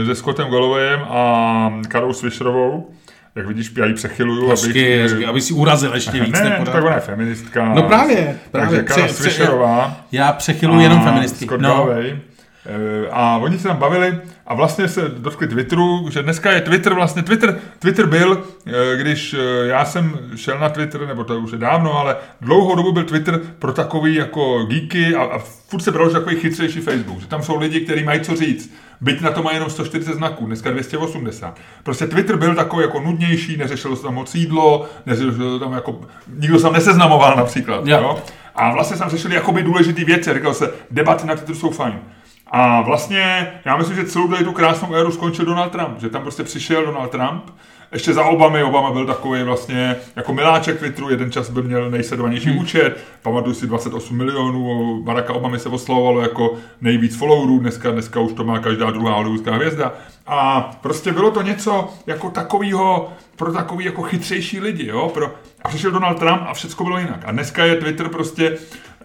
se 0.06 0.14
Scottem 0.14 0.48
Gollowayem 0.48 1.00
a 1.00 1.80
Karou 1.88 2.12
Swisherovou. 2.12 2.90
Jak 3.34 3.46
vidíš, 3.46 3.72
já 3.76 3.86
ji 3.86 3.94
přechyluju, 3.94 4.48
hezky, 4.48 4.70
abych... 4.70 5.02
Hezky, 5.02 5.26
aby 5.26 5.40
si 5.40 5.54
urazil 5.54 5.94
ještě 5.94 6.20
víc. 6.20 6.40
Ne, 6.40 6.50
ne 6.50 6.66
tak 6.72 6.84
ona 6.84 6.94
je 6.94 7.00
feministka. 7.00 7.74
No 7.74 7.82
právě, 7.82 8.38
právě. 8.50 8.76
Takže 8.76 8.82
Karla 8.82 9.08
Swisherová. 9.08 9.96
Já 10.12 10.32
přechyluju 10.32 10.80
jenom 10.80 11.00
feministky. 11.00 11.44
Scott 11.44 11.60
no. 11.60 11.68
Galloway 11.68 12.18
Eh, 12.66 13.08
a 13.10 13.36
oni 13.36 13.58
se 13.58 13.68
tam 13.68 13.76
bavili 13.76 14.18
a 14.46 14.54
vlastně 14.54 14.88
se 14.88 15.08
dotkli 15.08 15.48
Twitteru, 15.48 16.10
že 16.10 16.22
dneska 16.22 16.52
je 16.52 16.60
Twitter 16.60 16.94
vlastně, 16.94 17.22
Twitter, 17.22 17.58
Twitter 17.78 18.06
byl, 18.06 18.44
eh, 18.66 18.96
když 18.96 19.34
eh, 19.34 19.66
já 19.66 19.84
jsem 19.84 20.18
šel 20.36 20.58
na 20.58 20.68
Twitter, 20.68 21.06
nebo 21.06 21.24
to 21.24 21.40
už 21.40 21.52
je 21.52 21.58
dávno, 21.58 21.98
ale 21.98 22.16
dlouhou 22.40 22.76
dobu 22.76 22.92
byl 22.92 23.04
Twitter 23.04 23.40
pro 23.58 23.72
takový 23.72 24.14
jako 24.14 24.64
geeky 24.64 25.14
a, 25.14 25.22
a 25.22 25.38
furt 25.68 25.80
se 25.80 25.92
bral, 25.92 26.08
že 26.08 26.12
takový 26.12 26.36
chytřejší 26.36 26.80
Facebook, 26.80 27.20
že 27.20 27.26
tam 27.26 27.42
jsou 27.42 27.58
lidi, 27.58 27.80
kteří 27.80 28.04
mají 28.04 28.20
co 28.20 28.36
říct. 28.36 28.74
Byť 29.02 29.20
na 29.20 29.30
to 29.30 29.42
má 29.42 29.52
jenom 29.52 29.70
140 29.70 30.14
znaků, 30.14 30.46
dneska 30.46 30.70
280. 30.70 31.58
Prostě 31.82 32.06
Twitter 32.06 32.36
byl 32.36 32.54
takový 32.54 32.82
jako 32.82 33.00
nudnější, 33.00 33.56
neřešilo 33.56 33.96
se 33.96 34.02
tam 34.02 34.14
moc 34.14 34.34
jídlo, 34.34 34.86
neřešilo 35.06 35.58
tam 35.58 35.72
jako, 35.72 36.00
nikdo 36.36 36.58
se 36.58 36.62
tam 36.62 36.72
neseznamoval 36.72 37.36
například. 37.36 37.86
Jo. 37.86 37.98
Jo? 38.00 38.22
A 38.54 38.72
vlastně 38.72 38.96
jsem 38.96 39.08
řešili 39.08 39.34
jakoby 39.34 39.62
důležité 39.62 40.04
věci, 40.04 40.34
říkal 40.34 40.54
se, 40.54 40.72
debaty 40.90 41.26
na 41.26 41.34
Twitteru 41.34 41.58
jsou 41.58 41.70
fajn. 41.70 42.00
A 42.46 42.80
vlastně 42.80 43.52
já 43.64 43.76
myslím, 43.76 43.96
že 43.96 44.04
celou 44.04 44.28
tu 44.28 44.52
krásnou 44.52 44.94
éru 44.94 45.12
skončil 45.12 45.44
Donald 45.44 45.72
Trump, 45.72 46.00
že 46.00 46.08
tam 46.08 46.22
prostě 46.22 46.44
přišel 46.44 46.84
Donald 46.84 47.10
Trump, 47.10 47.50
ještě 47.92 48.12
za 48.12 48.24
Obamy, 48.24 48.62
Obama 48.62 48.90
byl 48.90 49.06
takový 49.06 49.42
vlastně 49.42 49.96
jako 50.16 50.32
miláček 50.32 50.78
Twitteru, 50.78 51.10
jeden 51.10 51.32
čas 51.32 51.50
byl 51.50 51.62
měl 51.62 51.90
nejsledovanější 51.90 52.48
hmm. 52.48 52.58
účet, 52.58 53.04
pamatuju 53.22 53.54
si 53.54 53.66
28 53.66 54.16
milionů, 54.16 55.02
Baracka 55.02 55.32
Obamy 55.32 55.58
se 55.58 55.68
oslovovalo 55.68 56.20
jako 56.20 56.54
nejvíc 56.80 57.16
followerů, 57.16 57.58
dneska, 57.58 57.90
dneska 57.90 58.20
už 58.20 58.32
to 58.32 58.44
má 58.44 58.58
každá 58.58 58.90
druhá 58.90 59.14
hollywoodská 59.14 59.54
hvězda. 59.54 59.94
A 60.26 60.60
prostě 60.80 61.12
bylo 61.12 61.30
to 61.30 61.42
něco 61.42 61.88
jako 62.06 62.30
takového, 62.30 63.12
pro 63.36 63.52
takový 63.52 63.84
jako 63.84 64.02
chytřejší 64.02 64.60
lidi, 64.60 64.86
jo, 64.86 65.10
pro, 65.14 65.34
a 65.62 65.68
přišel 65.68 65.90
Donald 65.90 66.18
Trump 66.18 66.42
a 66.46 66.54
všechno 66.54 66.84
bylo 66.84 66.98
jinak. 66.98 67.20
A 67.24 67.32
dneska 67.32 67.64
je 67.64 67.76
Twitter 67.76 68.08
prostě 68.08 68.58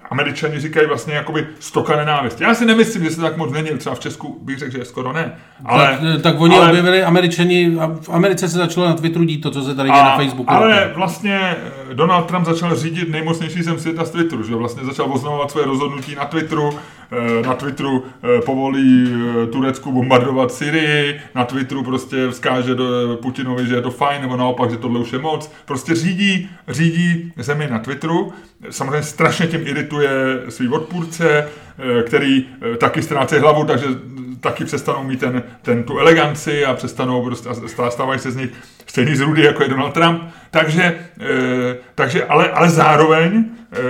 Američani 0.10 0.60
říkají 0.60 0.88
vlastně 0.88 1.14
jakoby 1.14 1.48
stoka 1.60 1.96
nenávisti. 1.96 2.44
Já 2.44 2.56
si 2.56 2.66
nemyslím, 2.66 3.04
že 3.04 3.12
se 3.12 3.22
tak 3.22 3.38
moc 3.38 3.52
není, 3.52 3.70
třeba 3.70 3.96
v 3.96 4.00
Česku 4.00 4.40
bych 4.42 4.60
řekl, 4.60 4.78
že 4.78 4.86
skoro 4.86 5.14
ne. 5.14 5.36
Ale, 5.66 6.00
tak, 6.02 6.22
tak 6.22 6.42
oni 6.42 6.56
ale, 6.56 6.70
objevili 6.70 7.04
Američani, 7.04 7.78
v 8.02 8.10
Americe 8.10 8.50
se 8.50 8.58
začalo 8.58 8.88
na 8.88 8.94
Twitteru 8.94 9.26
dít 9.26 9.42
to, 9.42 9.52
co 9.52 9.62
se 9.62 9.76
tady 9.76 9.90
děje 9.90 10.04
na 10.04 10.18
Facebooku. 10.18 10.52
Ale 10.52 10.92
vlastně 10.96 11.56
eh, 11.92 11.94
Donald 11.94 12.24
Trump 12.24 12.46
začal 12.46 12.76
řídit 12.76 13.10
nejmocnější 13.10 13.64
zem 13.64 13.80
světa 13.80 14.06
z 14.06 14.10
Twitteru, 14.10 14.44
že 14.44 14.56
vlastně 14.56 14.86
začal 14.86 15.06
oznamovat 15.10 15.52
své 15.52 15.64
rozhodnutí 15.64 16.16
na 16.16 16.26
Twitteru, 16.26 16.70
eh, 16.74 16.97
na 17.46 17.54
Twitteru 17.54 18.06
eh, 18.06 18.42
povolí 18.42 19.14
Turecku 19.52 19.92
bombardovat 19.92 20.52
Syrii, 20.52 21.20
na 21.36 21.46
Twitteru 21.46 21.84
prostě 21.84 22.28
vzkáže 22.30 22.76
do 22.76 23.18
Putinovi, 23.22 23.68
že 23.68 23.76
je 23.76 23.82
to 23.82 23.92
fajn, 23.92 24.22
nebo 24.22 24.38
naopak, 24.38 24.72
že 24.72 24.78
tohle 24.78 25.00
už 25.00 25.14
je 25.14 25.20
moc. 25.20 25.52
Prostě 25.66 25.96
řídí, 25.96 26.50
řídí 26.68 27.34
zemi 27.38 27.68
na 27.72 27.80
Twitteru, 27.80 28.34
samozřejmě 28.70 29.04
strašně 29.04 29.48
tím 29.48 29.68
irituje 29.68 30.10
svý 30.50 30.70
odpůrce, 30.70 31.50
eh, 32.00 32.04
který 32.04 32.46
eh, 32.74 32.78
taky 32.78 33.02
ztrácí 33.02 33.36
hlavu, 33.36 33.66
takže 33.66 33.86
taky 34.40 34.66
přestanou 34.66 35.04
mít 35.04 35.20
ten, 35.20 35.44
ten, 35.62 35.84
tu 35.84 36.00
eleganci 36.00 36.66
a 36.66 36.74
přestanou 36.74 37.26
prostě, 37.26 37.50
stávají 37.90 38.20
se 38.20 38.32
z 38.32 38.36
nich 38.36 38.50
stejný 38.86 39.16
zrudy, 39.16 39.44
jako 39.44 39.64
je 39.64 39.70
Donald 39.70 39.94
Trump. 39.94 40.22
Takže, 40.52 41.00
eh, 41.20 41.76
takže 41.96 42.26
ale, 42.26 42.52
ale 42.52 42.70
zároveň, 42.70 43.46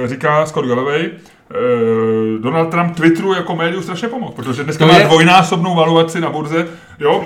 říká 0.06 0.46
Scott 0.46 0.66
Galloway, 0.66 1.10
Donald 2.40 2.70
Trump 2.70 2.96
Twitteru 2.96 3.34
jako 3.34 3.56
médiu 3.56 3.82
strašně 3.82 4.08
pomohl, 4.08 4.34
protože 4.36 4.64
dneska 4.64 4.86
má 4.86 5.00
dvojnásobnou 5.00 5.76
valuaci 5.76 6.22
na 6.22 6.30
burze, 6.30 6.68
jo, 7.00 7.26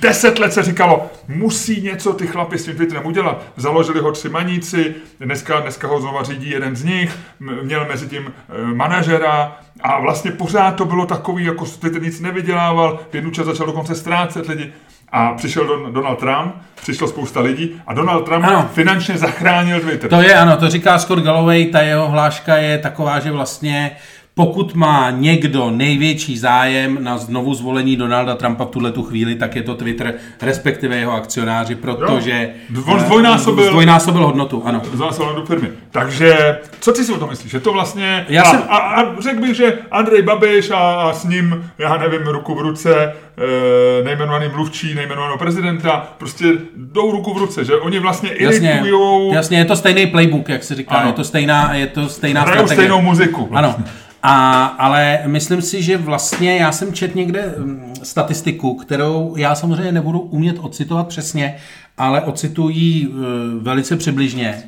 Deset 0.00 0.38
let 0.38 0.52
se 0.52 0.62
říkalo, 0.62 1.10
musí 1.28 1.82
něco 1.82 2.12
ty 2.12 2.26
chlapi 2.26 2.58
s 2.58 2.64
tím 2.64 2.76
Twitterem 2.76 3.06
udělat. 3.06 3.42
Založili 3.56 4.00
ho 4.00 4.12
tři 4.12 4.28
maníci, 4.28 4.94
dneska, 5.20 5.60
dneska 5.60 5.88
ho 5.88 6.00
znova 6.00 6.22
řídí 6.22 6.50
jeden 6.50 6.76
z 6.76 6.84
nich, 6.84 7.18
měl 7.62 7.86
mezi 7.88 8.08
tím 8.08 8.32
e, 8.48 8.74
manažera 8.74 9.56
a 9.80 10.00
vlastně 10.00 10.30
pořád 10.30 10.70
to 10.70 10.84
bylo 10.84 11.06
takový, 11.06 11.44
jako 11.44 11.64
Twitter 11.64 12.02
nic 12.02 12.20
nevydělával, 12.20 13.00
v 13.10 13.14
jednu 13.14 13.30
čas 13.30 13.46
začal 13.46 13.66
dokonce 13.66 13.94
ztrácet 13.94 14.48
lidi. 14.48 14.72
A 15.12 15.32
přišel 15.32 15.66
Don, 15.66 15.92
Donald 15.92 16.18
Trump, 16.18 16.54
přišlo 16.74 17.08
spousta 17.08 17.40
lidí 17.40 17.82
a 17.86 17.94
Donald 17.94 18.24
Trump 18.24 18.44
ano. 18.44 18.70
finančně 18.72 19.18
zachránil 19.18 19.80
Twitter. 19.80 20.10
To 20.10 20.22
je, 20.22 20.34
ano, 20.34 20.56
to 20.56 20.68
říká 20.68 20.98
Scott 20.98 21.18
Galloway, 21.18 21.66
ta 21.66 21.80
jeho 21.80 22.08
hláška 22.08 22.56
je 22.56 22.78
taková, 22.78 23.18
že 23.18 23.32
vlastně 23.32 23.96
pokud 24.38 24.74
má 24.74 25.10
někdo 25.10 25.70
největší 25.70 26.38
zájem 26.38 26.98
na 27.00 27.18
znovu 27.18 27.54
zvolení 27.54 27.96
Donalda 27.96 28.34
Trumpa 28.34 28.64
v 28.64 28.68
tuhle 28.70 28.92
tu 28.92 29.02
chvíli, 29.02 29.34
tak 29.34 29.56
je 29.56 29.62
to 29.62 29.74
Twitter, 29.74 30.14
respektive 30.42 30.96
jeho 30.96 31.12
akcionáři, 31.12 31.74
protože 31.74 32.50
On 32.86 32.98
zdvojnásobil- 33.00 33.66
zdvojnásobil 33.68 34.26
hodnotu, 34.26 34.62
ano. 34.66 34.82
Zásahem 34.94 35.34
do 35.36 35.46
firmy. 35.46 35.68
Takže, 35.90 36.58
co 36.80 36.92
ty 36.92 37.04
si 37.04 37.12
o 37.12 37.18
tom 37.18 37.28
myslíš? 37.30 37.52
Je 37.52 37.60
to 37.60 37.72
vlastně... 37.72 38.26
Já 38.28 38.42
a, 38.42 38.50
jsem- 38.50 38.62
a, 38.68 38.76
a 38.76 39.20
řekl 39.20 39.40
bych, 39.40 39.56
že 39.56 39.78
Andrej 39.90 40.22
Babiš 40.22 40.70
a, 40.70 40.76
a 40.78 41.12
s 41.12 41.24
ním, 41.24 41.70
já 41.78 41.96
nevím, 41.96 42.26
ruku 42.26 42.54
v 42.54 42.60
ruce, 42.60 42.94
e, 44.00 44.04
nejmenovaný 44.04 44.46
mluvčí, 44.54 44.94
nejmenovaného 44.94 45.38
prezidenta, 45.38 46.08
prostě 46.18 46.44
jdou 46.76 47.12
ruku 47.12 47.34
v 47.34 47.38
ruce, 47.38 47.64
že 47.64 47.76
oni 47.76 47.98
vlastně 47.98 48.30
Jasně, 48.40 48.70
iritujou, 48.70 49.32
jasně, 49.34 49.58
je 49.58 49.64
to 49.64 49.76
stejný 49.76 50.06
playbook, 50.06 50.48
jak 50.48 50.64
se 50.64 50.74
říká, 50.74 50.94
Ano. 50.94 51.06
je 51.08 51.12
to 51.12 51.24
stejná, 51.24 51.74
je 51.74 51.86
to 51.86 52.08
stejná 52.08 52.40
hrajou 52.40 52.56
strategie. 52.56 52.76
stejnou 52.88 53.02
muziku. 53.02 53.48
Ano. 53.52 53.74
A, 54.22 54.64
ale 54.64 55.20
myslím 55.26 55.62
si, 55.62 55.82
že 55.82 55.96
vlastně 55.96 56.56
já 56.56 56.72
jsem 56.72 56.92
čet 56.92 57.14
někde 57.14 57.54
mm, 57.58 57.92
statistiku, 58.02 58.74
kterou 58.74 59.34
já 59.36 59.54
samozřejmě 59.54 59.92
nebudu 59.92 60.20
umět 60.20 60.56
ocitovat 60.60 61.08
přesně, 61.08 61.56
ale 61.98 62.20
ocituji 62.20 63.06
uh, 63.06 63.16
velice 63.62 63.96
přibližně. 63.96 64.62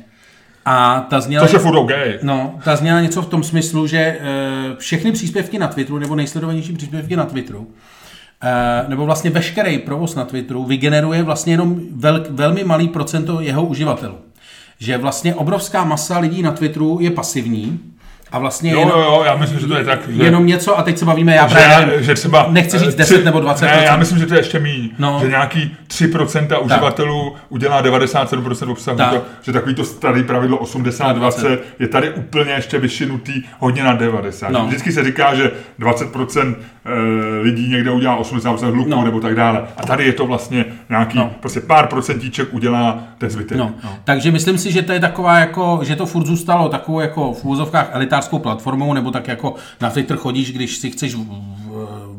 A 0.65 1.05
ta 1.09 1.21
zněla, 1.21 1.45
Což 1.45 1.53
je 1.53 1.59
furt 1.59 1.77
OK. 1.77 1.91
no, 2.21 2.59
ta 2.63 2.75
zněla 2.75 3.01
něco 3.01 3.21
v 3.21 3.25
tom 3.25 3.43
smyslu, 3.43 3.87
že 3.87 4.17
uh, 4.19 4.77
všechny 4.77 5.11
příspěvky 5.11 5.59
na 5.59 5.67
Twitteru, 5.67 5.99
nebo 5.99 6.15
nejsledovanější 6.15 6.73
příspěvky 6.73 7.15
na 7.15 7.25
Twitteru, 7.25 7.67
Uh, 8.43 8.89
nebo 8.89 9.05
vlastně 9.05 9.29
veškerý 9.29 9.79
provoz 9.79 10.15
na 10.15 10.25
Twitteru 10.25 10.63
vygeneruje 10.63 11.23
vlastně 11.23 11.53
jenom 11.53 11.79
vel, 11.91 12.25
velmi 12.29 12.63
malý 12.63 12.87
procento 12.87 13.41
jeho 13.41 13.65
uživatelů. 13.65 14.15
Že 14.79 14.97
vlastně 14.97 15.35
obrovská 15.35 15.83
masa 15.83 16.19
lidí 16.19 16.41
na 16.41 16.51
Twitteru 16.51 16.97
je 17.01 17.11
pasivní 17.11 17.79
a 18.31 18.39
vlastně 18.39 18.71
Jo, 18.71 18.79
jenom, 18.79 18.93
jo, 18.99 19.05
jo, 19.05 19.23
já 19.25 19.35
myslím, 19.35 19.59
že 19.59 19.67
to 19.67 19.77
je 19.77 19.83
tak, 19.83 19.99
že... 20.09 20.23
jenom 20.23 20.45
něco 20.45 20.79
a 20.79 20.83
teď 20.83 20.97
se 20.97 21.05
bavíme, 21.05 21.35
já 21.35 21.47
že, 21.47 21.55
právě 21.55 22.03
že 22.03 22.13
třeba... 22.13 22.47
nechci 22.49 22.77
říct 22.79 22.93
eh, 22.93 22.97
10 22.97 23.13
tři- 23.17 23.23
nebo 23.25 23.39
20 23.39 23.65
Ne, 23.65 23.83
já 23.85 23.95
myslím, 23.97 24.19
že 24.19 24.25
to 24.25 24.33
je 24.33 24.39
ještě 24.39 24.59
míň. 24.59 24.89
No. 24.99 25.19
Že 25.23 25.27
nějaký 25.27 25.75
3% 25.87 26.65
uživatelů 26.65 27.35
udělá 27.49 27.83
97% 27.83 28.71
obsahu. 28.71 28.97
Tak. 28.97 29.09
To, 29.13 29.21
že 29.41 29.53
takový 29.53 29.75
to 29.75 29.83
starý 29.83 30.23
pravidlo 30.23 30.57
80-20 30.57 31.57
je 31.79 31.87
tady 31.87 32.09
úplně 32.13 32.51
ještě 32.51 32.79
vyšinutý 32.79 33.43
hodně 33.59 33.83
na 33.83 33.93
90. 33.93 34.49
No. 34.49 34.65
Vždycky 34.65 34.91
se 34.91 35.03
říká, 35.03 35.35
že 35.35 35.51
20% 35.79 36.55
eh, 36.85 36.89
lidí 37.41 37.67
někde 37.69 37.91
udělá 37.91 38.21
80% 38.21 38.71
hluku 38.73 38.89
No. 38.89 39.03
nebo 39.03 39.19
tak 39.19 39.35
dále. 39.35 39.63
A 39.77 39.83
tady 39.85 40.05
je 40.05 40.13
to 40.13 40.25
vlastně 40.25 40.65
nějaký, 40.89 41.17
No. 41.17 41.31
prostě 41.39 41.59
pár 41.59 41.87
procentíček 41.87 42.47
udělá 42.53 42.99
ten 43.17 43.29
zbytek. 43.29 43.57
No. 43.57 43.71
Takže 44.03 44.31
myslím 44.31 44.57
si, 44.57 44.71
že 44.71 44.81
to 44.81 44.91
je 44.93 44.99
taková 44.99 45.39
jako, 45.39 45.79
že 45.83 45.95
to 45.95 46.05
furt 46.05 46.25
zůstalo 46.25 46.69
takovou 46.69 46.99
jako 46.99 47.33
v 47.33 47.43
úvozovkách 47.45 47.89
elitářskou 48.21 48.39
platformou, 48.39 48.93
nebo 48.93 49.11
tak 49.11 49.27
jako 49.27 49.55
na 49.81 49.89
Twitter 49.89 50.17
chodíš, 50.17 50.51
když 50.51 50.77
si 50.77 50.91
chceš 50.91 51.15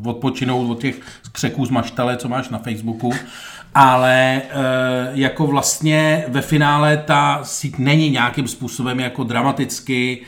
odpočinout 0.05 0.71
od 0.71 0.81
těch 0.81 0.95
křeků 1.31 1.65
z 1.65 1.69
maštale, 1.69 2.17
co 2.17 2.29
máš 2.29 2.49
na 2.49 2.57
Facebooku. 2.57 3.11
Ale 3.75 4.41
e, 4.41 4.41
jako 5.13 5.47
vlastně 5.47 6.25
ve 6.27 6.41
finále 6.41 6.97
ta 6.97 7.39
síť 7.43 7.77
není 7.77 8.09
nějakým 8.09 8.47
způsobem 8.47 8.99
jako 8.99 9.23
dramaticky 9.23 10.21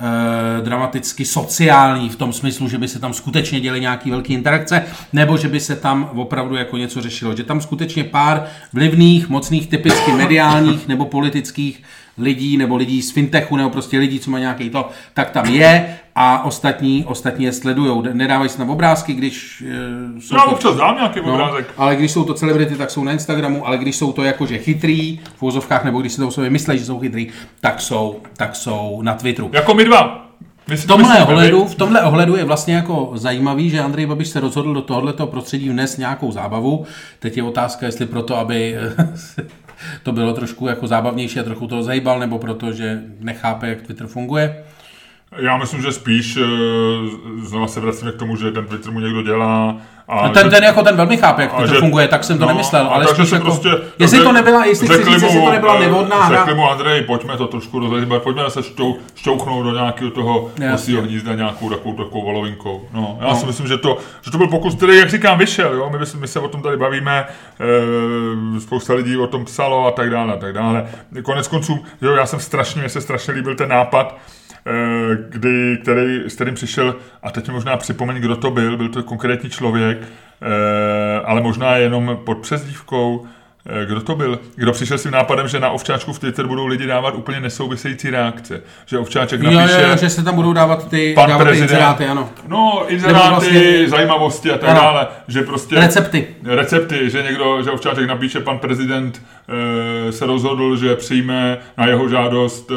eh, 0.00 0.62
dramaticky 0.62 1.24
sociální 1.24 2.08
v 2.08 2.16
tom 2.16 2.32
smyslu, 2.32 2.68
že 2.68 2.78
by 2.78 2.88
se 2.88 2.98
tam 2.98 3.12
skutečně 3.12 3.60
děly 3.60 3.80
nějaké 3.80 4.10
velké 4.10 4.32
interakce, 4.32 4.84
nebo 5.12 5.36
že 5.36 5.48
by 5.48 5.60
se 5.60 5.76
tam 5.76 6.10
opravdu 6.14 6.56
jako 6.56 6.76
něco 6.76 7.00
řešilo. 7.00 7.36
Že 7.36 7.44
tam 7.44 7.60
skutečně 7.60 8.04
pár 8.04 8.44
vlivných, 8.72 9.28
mocných, 9.28 9.66
typicky 9.66 10.12
mediálních 10.12 10.88
nebo 10.88 11.04
politických 11.04 11.82
lidí, 12.18 12.56
nebo 12.56 12.76
lidí 12.76 13.02
z 13.02 13.10
fintechu, 13.10 13.56
nebo 13.56 13.70
prostě 13.70 13.98
lidí, 13.98 14.20
co 14.20 14.30
má 14.30 14.38
nějaký 14.38 14.70
to, 14.70 14.88
tak 15.14 15.30
tam 15.30 15.46
je 15.46 15.98
a 16.22 16.44
ostatní, 16.44 17.04
ostatní 17.04 17.44
je 17.44 17.52
sledujou. 17.52 18.02
Nedávají 18.12 18.50
se 18.50 18.58
tam 18.58 18.70
obrázky, 18.70 19.12
když 19.14 19.64
eh, 20.16 20.20
jsou 20.20 20.34
Já 20.36 20.42
to- 20.42 20.50
občas 20.50 20.76
dám 20.76 20.96
nějaký 20.96 21.20
No, 21.26 21.32
obrázek. 21.34 21.66
ale 21.76 21.96
když 21.96 22.10
jsou 22.12 22.24
to 22.24 22.34
celebrity, 22.34 22.74
tak 22.76 22.90
jsou 22.90 23.04
na 23.04 23.12
Instagramu, 23.12 23.66
ale 23.66 23.78
když 23.78 23.96
jsou 23.96 24.12
to 24.12 24.22
jakože 24.24 24.58
chytrý 24.58 25.20
v 25.36 25.42
úzovkách, 25.42 25.84
nebo 25.84 26.00
když 26.00 26.12
si 26.12 26.20
to 26.20 26.28
o 26.28 26.30
sobě 26.30 26.50
myslí, 26.50 26.78
že 26.78 26.84
jsou 26.84 26.98
chytrý, 26.98 27.28
tak 27.60 27.80
jsou, 27.80 28.20
tak 28.36 28.56
jsou 28.56 29.02
na 29.02 29.14
Twitteru. 29.14 29.50
Jako 29.52 29.74
my 29.74 29.84
dva. 29.84 30.26
My 30.68 30.76
si 30.76 30.82
V 30.84 30.86
to 30.86 30.92
tomhle, 30.94 31.08
myslíme, 31.14 31.32
ohledu, 31.32 31.64
v 31.64 31.74
tomhle 31.74 32.02
ohledu 32.02 32.36
je 32.36 32.44
vlastně 32.44 32.74
jako 32.74 33.10
zajímavý, 33.14 33.70
že 33.70 33.80
Andrej 33.80 34.06
Babiš 34.06 34.28
se 34.28 34.40
rozhodl 34.40 34.74
do 34.74 34.82
tohoto 34.82 35.26
prostředí 35.26 35.68
vnést 35.68 35.96
nějakou 35.98 36.32
zábavu. 36.32 36.84
Teď 37.18 37.36
je 37.36 37.42
otázka, 37.42 37.86
jestli 37.86 38.06
proto, 38.06 38.36
aby 38.36 38.76
to 40.02 40.12
bylo 40.12 40.32
trošku 40.32 40.66
jako 40.66 40.86
zábavnější 40.86 41.40
a 41.40 41.42
trochu 41.42 41.66
to 41.66 41.82
zajíbal, 41.82 42.18
nebo 42.18 42.38
proto, 42.38 42.72
že 42.72 43.02
nechápe, 43.20 43.68
jak 43.68 43.82
Twitter 43.82 44.06
funguje. 44.06 44.56
Já 45.36 45.56
myslím, 45.56 45.82
že 45.82 45.92
spíš 45.92 46.36
eh, 46.36 46.44
znova 47.42 47.66
se 47.66 47.80
vracíme 47.80 48.12
k 48.12 48.16
tomu, 48.16 48.36
že 48.36 48.50
ten 48.52 48.66
Twitter 48.66 48.92
mu 48.92 49.00
někdo 49.00 49.22
dělá. 49.22 49.76
A 50.08 50.26
No 50.26 50.34
ten, 50.34 50.44
že- 50.44 50.50
ten 50.50 50.64
jako 50.64 50.82
ten 50.82 50.96
velmi 50.96 51.16
chápe, 51.16 51.42
jak 51.42 51.52
Twitter 51.52 51.74
že- 51.74 51.80
funguje, 51.80 52.08
tak 52.08 52.24
jsem 52.24 52.38
to 52.38 52.44
no, 52.44 52.48
nemyslel, 52.48 52.86
ale 52.86 53.06
takže 53.06 53.26
se 53.26 53.34
jako, 53.34 53.46
prostě, 53.46 53.68
jestli 53.98 54.20
to 54.20 54.32
nebyla, 54.32 54.64
jestli 54.64 54.88
chci 54.88 54.96
říct, 54.96 55.22
jestli 55.22 55.38
mu, 55.38 55.46
to 55.46 55.52
nebyla 55.52 55.76
eh, 55.76 55.80
nevhodná 55.80 56.24
hra. 56.24 56.38
Řekli 56.38 56.54
mu 56.54 56.70
Andrej, 56.70 57.02
pojďme 57.02 57.36
to 57.36 57.46
trošku 57.46 57.78
rozhýbat, 57.78 58.22
pojďme 58.22 58.50
se 58.50 58.62
štou, 58.62 58.96
šťouchnout 59.14 59.64
do 59.66 59.72
nějakého 59.72 60.10
toho 60.10 60.50
osího 60.74 61.02
hnízda 61.02 61.34
nějakou 61.34 61.70
takovou, 61.70 61.94
takovou 62.04 62.24
volovinkou. 62.24 62.88
No, 62.92 63.18
já 63.20 63.34
si 63.34 63.46
myslím, 63.46 63.66
že 63.66 63.78
to, 63.78 63.98
že 64.22 64.30
to 64.30 64.38
byl 64.38 64.48
pokus, 64.48 64.74
který, 64.74 64.98
jak 64.98 65.10
říkám, 65.10 65.38
vyšel. 65.38 65.72
Jo? 65.74 65.90
My, 65.92 65.98
my, 66.20 66.28
se 66.28 66.40
o 66.40 66.48
tom 66.48 66.62
tady 66.62 66.76
bavíme, 66.76 67.26
e, 68.56 68.60
spousta 68.60 68.94
lidí 68.94 69.16
o 69.16 69.26
tom 69.26 69.44
psalo 69.44 69.86
a 69.86 69.90
tak 69.90 70.10
dále, 70.10 70.32
a 70.32 70.36
tak 70.36 70.52
dále. 70.52 70.88
Konec 71.22 71.48
konců, 71.48 71.78
jo, 72.02 72.12
já 72.12 72.26
jsem 72.26 72.40
strašně, 72.40 72.80
mně 72.80 72.88
se 72.88 73.00
strašně 73.00 73.34
líbil 73.34 73.54
ten 73.54 73.68
nápad, 73.68 74.16
kdy, 75.28 75.78
který, 75.82 76.20
s 76.26 76.34
kterým 76.34 76.54
přišel, 76.54 76.96
a 77.22 77.30
teď 77.30 77.48
mi 77.48 77.54
možná 77.54 77.76
připomeň, 77.76 78.16
kdo 78.16 78.36
to 78.36 78.50
byl, 78.50 78.76
byl 78.76 78.88
to 78.88 79.02
konkrétní 79.02 79.50
člověk, 79.50 79.98
eh, 80.42 81.20
ale 81.24 81.40
možná 81.40 81.76
jenom 81.76 82.18
pod 82.24 82.38
přezdívkou, 82.38 83.26
eh, 83.82 83.86
kdo 83.86 84.00
to 84.00 84.14
byl? 84.14 84.38
Kdo 84.56 84.72
přišel 84.72 84.98
s 84.98 85.02
tím 85.02 85.12
nápadem, 85.12 85.48
že 85.48 85.60
na 85.60 85.70
ovčáčku 85.70 86.12
v 86.12 86.18
Twitter 86.18 86.46
budou 86.46 86.66
lidi 86.66 86.86
dávat 86.86 87.14
úplně 87.14 87.40
nesouvisející 87.40 88.10
reakce. 88.10 88.62
Že 88.86 88.98
ovčáček 88.98 89.42
Jo, 89.42 89.50
napíše... 89.50 89.82
jo, 89.82 89.88
jo, 89.88 89.96
že 89.96 90.10
se 90.10 90.24
tam 90.24 90.34
budou 90.34 90.52
dávat 90.52 90.88
ty, 90.90 91.12
Pan 91.14 91.28
dávat 91.28 91.38
ty 91.38 91.44
prezident. 91.44 91.70
inzeráty, 91.70 92.06
ano. 92.06 92.28
No, 92.48 92.84
inzeráty, 92.88 93.28
vlastně- 93.30 93.88
zajímavosti 93.88 94.50
a 94.50 94.58
tak 94.58 94.70
Ano. 94.70 94.80
dále, 94.80 95.06
že 95.28 95.42
prostě... 95.42 95.74
Recepty. 95.76 96.26
Recepty, 96.44 97.10
že 97.10 97.22
někdo, 97.22 97.62
že 97.62 97.70
ovčáček 97.70 98.06
napíše, 98.08 98.40
pan 98.40 98.58
prezident 98.58 99.22
e, 100.08 100.12
se 100.12 100.26
rozhodl, 100.26 100.76
že 100.76 100.96
přijme 100.96 101.58
na 101.78 101.86
jeho 101.86 102.08
žádost, 102.08 102.70
e, 102.70 102.74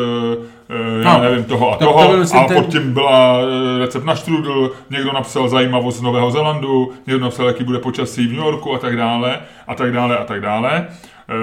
já 1.04 1.18
No. 1.18 1.24
nevím, 1.24 1.44
toho 1.44 1.72
a 1.74 1.78
To- 1.78 1.86
toho, 1.86 2.04
to 2.06 2.12
byl, 2.12 2.26
a 2.40 2.44
ten- 2.48 2.58
pod 2.64 2.72
tím 2.72 2.94
byla 2.94 3.38
e, 3.76 3.80
recept 3.80 4.06
na 4.06 4.16
štrudl, 4.16 4.72
někdo 4.90 5.12
napsal 5.14 5.50
zajímavost 5.50 5.98
z 5.98 6.02
Nového 6.02 6.32
Zelandu, 6.32 6.92
někdo 7.08 7.24
napsal, 7.24 7.48
jaký 7.48 7.64
bude 7.64 7.80
počasí 7.80 8.28
v 8.28 8.32
New 8.32 8.46
Yorku 8.46 8.74
a 8.76 8.78
tak 8.80 8.98
dále, 8.98 9.40
a 9.68 9.76
tak 9.76 9.92
dále, 9.94 10.18
a 10.18 10.24
tak 10.24 10.42
dále. 10.42 10.88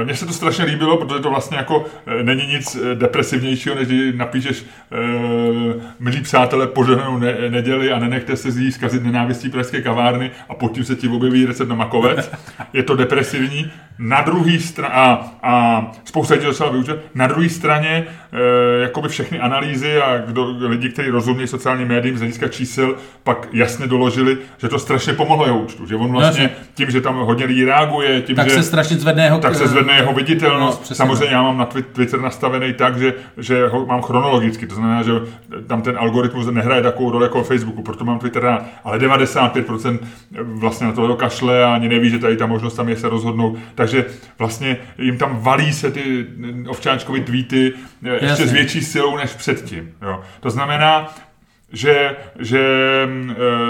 E, 0.02 0.04
Mně 0.04 0.14
se 0.14 0.26
to 0.26 0.32
strašně 0.32 0.64
líbilo, 0.64 0.96
protože 0.96 1.20
to 1.22 1.30
vlastně 1.30 1.56
jako 1.56 1.84
není 2.22 2.46
nic 2.46 2.76
depresivnějšího, 2.94 3.74
než 3.74 3.88
když 3.88 4.14
napíšeš 4.16 4.64
milí 6.00 6.20
přátelé, 6.20 6.66
požehnanou 6.66 7.18
ne- 7.18 7.36
neděli 7.48 7.92
a 7.92 7.98
nenechte 7.98 8.36
se 8.36 8.50
z 8.50 8.56
ní 8.56 8.72
zkazit 8.72 9.02
nenávistí 9.04 9.48
pražské 9.50 9.82
kavárny 9.82 10.30
a 10.48 10.54
pod 10.54 10.72
tím 10.72 10.84
se 10.84 10.96
ti 10.96 11.08
objeví 11.08 11.46
recept 11.46 11.68
na 11.68 11.74
makovec. 11.74 12.30
Je 12.72 12.82
to 12.82 12.96
depresivní. 12.96 13.70
Na 14.02 14.20
druhé 14.20 14.58
straně, 14.60 14.94
a, 14.94 15.32
a 15.42 15.82
spousta 16.04 16.34
lidí 16.34 16.46
docela 16.46 16.70
vyučit, 16.70 16.96
na 17.14 17.26
druhé 17.26 17.48
straně 17.48 18.06
e, 18.32 18.80
jakoby 18.82 19.08
všechny 19.08 19.40
analýzy 19.40 19.96
a 19.96 20.18
kdo, 20.18 20.54
lidi, 20.58 20.88
kteří 20.88 21.08
rozumějí 21.10 21.48
sociálním 21.48 21.88
médiím 21.88 22.16
z 22.16 22.20
hlediska 22.20 22.48
čísel, 22.48 22.94
pak 23.24 23.48
jasně 23.52 23.86
doložili, 23.86 24.38
že 24.58 24.68
to 24.68 24.78
strašně 24.78 25.12
pomohlo 25.12 25.46
jeho 25.46 25.58
účtu. 25.58 25.86
Že 25.86 25.96
on 25.96 26.12
vlastně 26.12 26.50
tím, 26.74 26.90
že 26.90 27.00
tam 27.00 27.16
hodně 27.16 27.44
lidí 27.44 27.64
reaguje, 27.64 28.22
tím, 28.22 28.36
Tak 28.36 28.48
že 28.48 28.54
se 28.54 28.62
strašně 28.62 28.96
zvedne 28.96 29.24
jeho... 29.24 29.38
tak 29.38 29.54
se 29.54 29.68
zvedne 29.68 29.94
jeho 29.96 30.12
viditelnost. 30.12 30.90
No, 30.90 30.96
Samozřejmě 30.96 31.34
já 31.34 31.42
mám 31.42 31.58
na 31.58 31.66
Twi- 31.66 31.84
Twitter 31.92 32.20
nastavený 32.20 32.72
tak, 32.72 32.98
že, 32.98 33.14
že 33.36 33.68
ho 33.68 33.86
mám 33.86 34.02
chronologicky, 34.02 34.66
to 34.66 34.74
znamená, 34.74 35.02
že 35.02 35.12
tam 35.66 35.82
ten 35.82 35.98
algoritmus 35.98 36.46
nehraje 36.46 36.82
takovou 36.82 37.10
roli 37.10 37.24
jako 37.24 37.42
Facebooku, 37.42 37.82
proto 37.82 38.04
mám 38.04 38.18
Twitter 38.18 38.42
rád, 38.42 38.64
ale 38.84 38.98
95% 38.98 39.98
vlastně 40.40 40.86
na 40.86 40.92
to 40.92 41.16
kašle 41.16 41.64
a 41.64 41.74
ani 41.74 41.88
neví, 41.88 42.10
že 42.10 42.18
tady 42.18 42.36
ta 42.36 42.46
možnost 42.46 42.74
tam 42.74 42.88
je 42.88 42.96
se 42.96 43.08
rozhodnout, 43.08 43.58
takže 43.74 43.89
vlastně 44.38 44.76
jim 44.98 45.18
tam 45.18 45.38
valí 45.40 45.72
se 45.72 45.90
ty 45.90 46.26
ovčáčkovy 46.68 47.20
tweety 47.20 47.72
eh, 48.04 48.12
ještě 48.12 48.26
Jasně. 48.26 48.46
s 48.46 48.52
větší 48.52 48.80
silou 48.80 49.16
než 49.16 49.30
předtím. 49.32 49.92
Jo. 50.02 50.20
To 50.40 50.50
znamená, 50.50 51.14
že, 51.72 52.16
že 52.38 52.60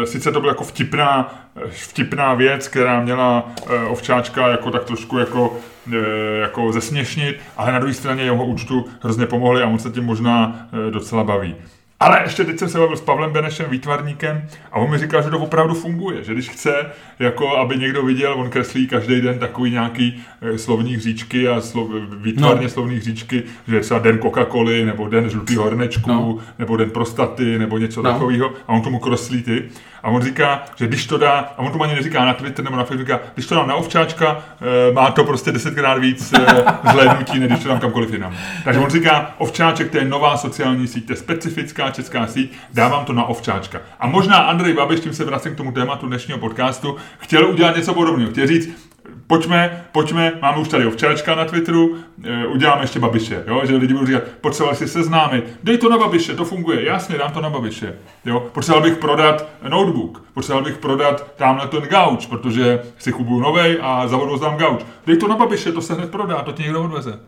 e, 0.02 0.06
sice 0.06 0.32
to 0.32 0.40
byla 0.40 0.52
jako 0.52 0.64
vtipná, 0.64 1.34
vtipná 1.68 2.34
věc, 2.34 2.68
která 2.68 3.00
měla 3.00 3.52
e, 3.66 3.84
ovčáčka 3.86 4.48
jako 4.48 4.70
tak 4.70 4.84
trošku 4.84 5.18
jako, 5.18 5.56
e, 5.92 5.96
jako 6.40 6.72
zesměšnit, 6.72 7.40
ale 7.56 7.72
na 7.72 7.78
druhé 7.78 7.94
straně 7.94 8.22
jeho 8.22 8.46
účtu 8.46 8.84
hrozně 9.02 9.26
pomohli 9.26 9.62
a 9.62 9.66
on 9.66 9.78
se 9.78 9.90
tím 9.90 10.04
možná 10.04 10.66
e, 10.88 10.90
docela 10.90 11.24
baví. 11.24 11.56
Ale 12.02 12.22
ještě 12.22 12.44
teď 12.44 12.58
jsem 12.58 12.68
se 12.68 12.78
bavil 12.78 12.96
s 12.96 13.00
Pavlem 13.00 13.32
Benešem, 13.32 13.70
výtvarníkem, 13.70 14.48
a 14.72 14.76
on 14.76 14.90
mi 14.90 14.98
říkal, 14.98 15.22
že 15.22 15.30
to 15.30 15.38
opravdu 15.38 15.74
funguje, 15.74 16.24
že 16.24 16.32
když 16.32 16.48
chce, 16.48 16.86
jako 17.18 17.56
aby 17.56 17.76
někdo 17.76 18.02
viděl, 18.02 18.34
on 18.34 18.50
kreslí 18.50 18.88
každý 18.88 19.20
den 19.20 19.38
takový 19.38 19.70
nějaký 19.70 20.22
eh, 20.42 20.58
slovní 20.58 20.96
hříčky 20.96 21.48
a 21.48 21.60
slov, 21.60 21.88
výtvarně 22.16 22.62
no. 22.62 22.68
slovní 22.68 22.96
hříčky, 22.96 23.42
že 23.68 23.76
je 23.76 23.80
třeba 23.80 24.00
den 24.00 24.18
Coca-Coly, 24.18 24.86
nebo 24.86 25.08
den 25.08 25.30
žlutého 25.30 25.62
hornečku, 25.62 26.10
no. 26.10 26.38
nebo 26.58 26.76
den 26.76 26.90
prostaty, 26.90 27.58
nebo 27.58 27.78
něco 27.78 28.02
no. 28.02 28.12
takového, 28.12 28.52
a 28.68 28.72
on 28.72 28.82
tomu 28.82 28.98
kreslí 28.98 29.42
ty. 29.42 29.68
A 30.02 30.08
on 30.08 30.22
říká, 30.22 30.62
že 30.76 30.86
když 30.86 31.06
to 31.06 31.18
dá, 31.18 31.32
a 31.38 31.58
on 31.58 31.72
to 31.72 31.82
ani 31.82 31.94
neříká 31.94 32.24
na 32.24 32.34
Twitter 32.34 32.64
nebo 32.64 32.76
na 32.76 32.84
Facebook, 32.84 33.06
říká, 33.06 33.20
když 33.34 33.46
to 33.46 33.54
dám 33.54 33.68
na 33.68 33.74
ovčáčka, 33.74 34.42
e, 34.90 34.92
má 34.92 35.10
to 35.10 35.24
prostě 35.24 35.52
desetkrát 35.52 35.98
víc 35.98 36.32
e, 36.32 36.64
zhlédnutí, 36.90 37.38
než 37.38 37.48
když 37.48 37.62
to 37.62 37.68
dám 37.68 37.80
kamkoliv 37.80 38.12
jinam. 38.12 38.36
Takže 38.64 38.80
on 38.80 38.90
říká, 38.90 39.34
ovčáček 39.38 39.90
to 39.90 39.98
je 39.98 40.04
nová 40.04 40.36
sociální 40.36 40.88
síť, 40.88 41.06
to 41.06 41.12
je 41.12 41.16
specifická 41.16 41.90
česká 41.90 42.26
síť, 42.26 42.52
dávám 42.74 43.04
to 43.04 43.12
na 43.12 43.24
ovčáčka. 43.24 43.80
A 44.00 44.06
možná 44.06 44.36
Andrej 44.36 44.74
Babiš, 44.74 45.00
tím 45.00 45.12
se 45.12 45.24
vracím 45.24 45.54
k 45.54 45.56
tomu 45.56 45.72
tématu 45.72 46.06
dnešního 46.06 46.38
podcastu, 46.38 46.96
chtěl 47.18 47.48
udělat 47.48 47.76
něco 47.76 47.94
podobného. 47.94 48.30
Chtěl 48.30 48.46
říct, 48.46 48.89
pojďme, 49.26 49.84
pojďme, 49.92 50.32
máme 50.42 50.58
už 50.58 50.68
tady 50.68 50.86
ovčáčka 50.86 51.34
na 51.34 51.44
Twitteru, 51.44 51.96
e, 52.24 52.46
uděláme 52.46 52.82
ještě 52.82 53.00
Babiše, 53.00 53.44
jo? 53.46 53.60
že 53.64 53.76
lidi 53.76 53.94
budou 53.94 54.06
říkat, 54.06 54.22
potřeboval 54.40 54.76
si 54.76 54.88
seznámit, 54.88 55.44
dej 55.62 55.78
to 55.78 55.88
na 55.88 55.98
Babiše, 55.98 56.34
to 56.34 56.44
funguje, 56.44 56.84
jasně, 56.84 57.18
dám 57.18 57.32
to 57.32 57.40
na 57.40 57.50
Babiše. 57.50 57.94
Jo? 58.24 58.40
Potřeboval 58.52 58.82
bych 58.82 58.98
prodat 58.98 59.46
notebook, 59.68 60.24
potřeboval 60.34 60.64
bych 60.64 60.78
prodat 60.78 61.26
tamhle 61.36 61.68
ten 61.68 61.82
gauč, 61.82 62.26
protože 62.26 62.82
si 62.98 63.12
kupuju 63.12 63.40
novej 63.40 63.78
a 63.82 64.08
za 64.08 64.16
vodu 64.16 64.36
zdám 64.36 64.56
gauč. 64.56 64.80
Dej 65.06 65.16
to 65.16 65.28
na 65.28 65.36
Babiše, 65.36 65.72
to 65.72 65.80
se 65.80 65.94
hned 65.94 66.10
prodá, 66.10 66.42
to 66.42 66.52
ti 66.52 66.62
někdo 66.62 66.82
odveze. 66.82 67.20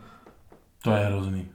To 0.83 0.91
je 0.91 1.05
hrozný. 1.05 1.47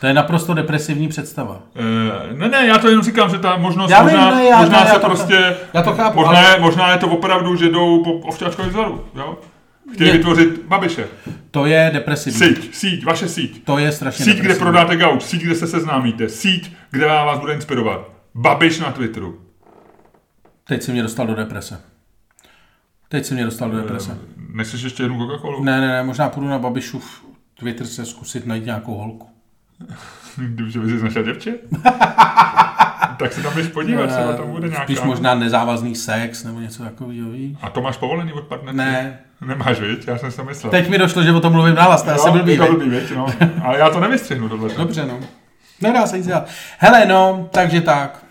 To 0.00 0.06
je 0.06 0.14
naprosto 0.14 0.54
depresivní 0.54 1.08
představa. 1.08 1.58
E, 1.76 2.34
ne, 2.34 2.48
ne, 2.48 2.66
já 2.66 2.78
to 2.78 2.88
jenom 2.88 3.04
říkám, 3.04 3.30
že 3.30 3.38
ta 3.38 3.56
možnost 3.56 3.90
já 3.90 4.02
možná, 4.02 4.30
ne, 4.34 4.44
já, 4.44 4.60
možná 4.60 4.80
ne, 4.80 4.86
se 4.86 4.92
já 4.92 4.98
to, 4.98 5.06
prostě, 5.06 5.56
já 5.74 5.82
to 5.82 5.92
chápu, 5.92 6.18
možná, 6.18 6.38
ale... 6.38 6.58
možná 6.58 6.92
je 6.92 6.98
to 6.98 7.06
opravdu, 7.06 7.56
že 7.56 7.68
jdou 7.68 8.04
po 8.04 8.12
ovčáčkově 8.12 8.70
vzoru, 8.70 9.04
jo? 9.14 9.38
Chtějí 9.92 10.10
je, 10.10 10.16
vytvořit 10.16 10.62
Babiše. 10.66 11.08
To 11.50 11.66
je 11.66 11.90
depresivní. 11.94 12.38
Síť, 12.38 12.74
síť, 12.74 13.04
vaše 13.04 13.28
síť. 13.28 13.64
To 13.64 13.78
je 13.78 13.92
strašně 13.92 14.24
Síť, 14.24 14.38
kde 14.38 14.54
prodáte 14.54 14.96
gauč, 14.96 15.22
síť, 15.22 15.42
kde 15.42 15.54
se 15.54 15.66
seznámíte, 15.66 16.28
síť, 16.28 16.72
kde 16.90 17.06
vás 17.06 17.38
bude 17.38 17.54
inspirovat. 17.54 18.10
Babiš 18.34 18.80
na 18.80 18.92
Twitteru. 18.92 19.40
Teď 20.64 20.82
si 20.82 20.92
mě 20.92 21.02
dostal 21.02 21.26
do 21.26 21.34
deprese. 21.34 21.80
Teď 23.08 23.24
si 23.24 23.34
mě 23.34 23.44
dostal 23.44 23.70
do 23.70 23.76
deprese. 23.76 24.12
E, 24.12 24.16
nechceš 24.54 24.82
ještě 24.82 25.02
jednu 25.02 25.18
Coca-Colu? 25.18 25.64
Ne, 25.64 25.80
ne, 25.80 25.88
ne, 25.88 26.02
možná 26.02 26.28
půjdu 26.28 26.48
na 26.48 26.58
Babišův 26.58 27.24
Twitter 27.54 27.86
se 27.86 28.06
zkusit 28.06 28.46
najít 28.46 28.64
nějakou 28.64 28.94
holku. 28.94 29.33
Kdyby 30.36 30.62
bys 30.80 31.02
našel 31.02 31.22
děvče? 31.22 31.54
tak 33.18 33.32
se 33.32 33.42
tam 33.42 33.54
běž 33.54 33.68
podívat, 33.68 34.06
třeba 34.06 34.32
tam 34.32 34.50
bude 34.50 34.68
nějaká. 34.68 34.84
Spíš 34.84 35.00
možná 35.00 35.34
nezávazný 35.34 35.94
sex 35.94 36.44
nebo 36.44 36.60
něco 36.60 36.82
takového, 36.82 37.30
víš? 37.30 37.56
A 37.62 37.70
to 37.70 37.82
máš 37.82 37.96
povolený 37.96 38.32
od 38.32 38.44
partnerky? 38.44 38.76
Ne. 38.76 39.18
Nemáš, 39.46 39.80
viď? 39.80 40.08
Já 40.08 40.18
jsem 40.18 40.30
si 40.30 40.36
to 40.36 40.44
myslel. 40.44 40.70
Teď 40.70 40.88
mi 40.88 40.98
došlo, 40.98 41.22
že 41.22 41.32
o 41.32 41.40
tom 41.40 41.52
mluvím 41.52 41.74
nahlas, 41.74 42.02
to 42.02 42.10
asi 42.10 42.30
blbý, 42.30 42.58
to 42.58 42.72
blbý, 42.72 42.88
viď? 42.88 43.10
No. 43.14 43.26
Ale 43.62 43.78
já 43.78 43.90
to 43.90 44.00
nevystřihnu 44.00 44.48
tohle. 44.48 44.74
Dobře, 44.74 45.06
no. 45.06 45.20
Nedá 45.80 46.06
se 46.06 46.16
nic 46.16 46.26
dělat. 46.26 46.48
Hele, 46.78 47.06
no, 47.06 47.48
takže 47.52 47.80
tak. 47.80 48.24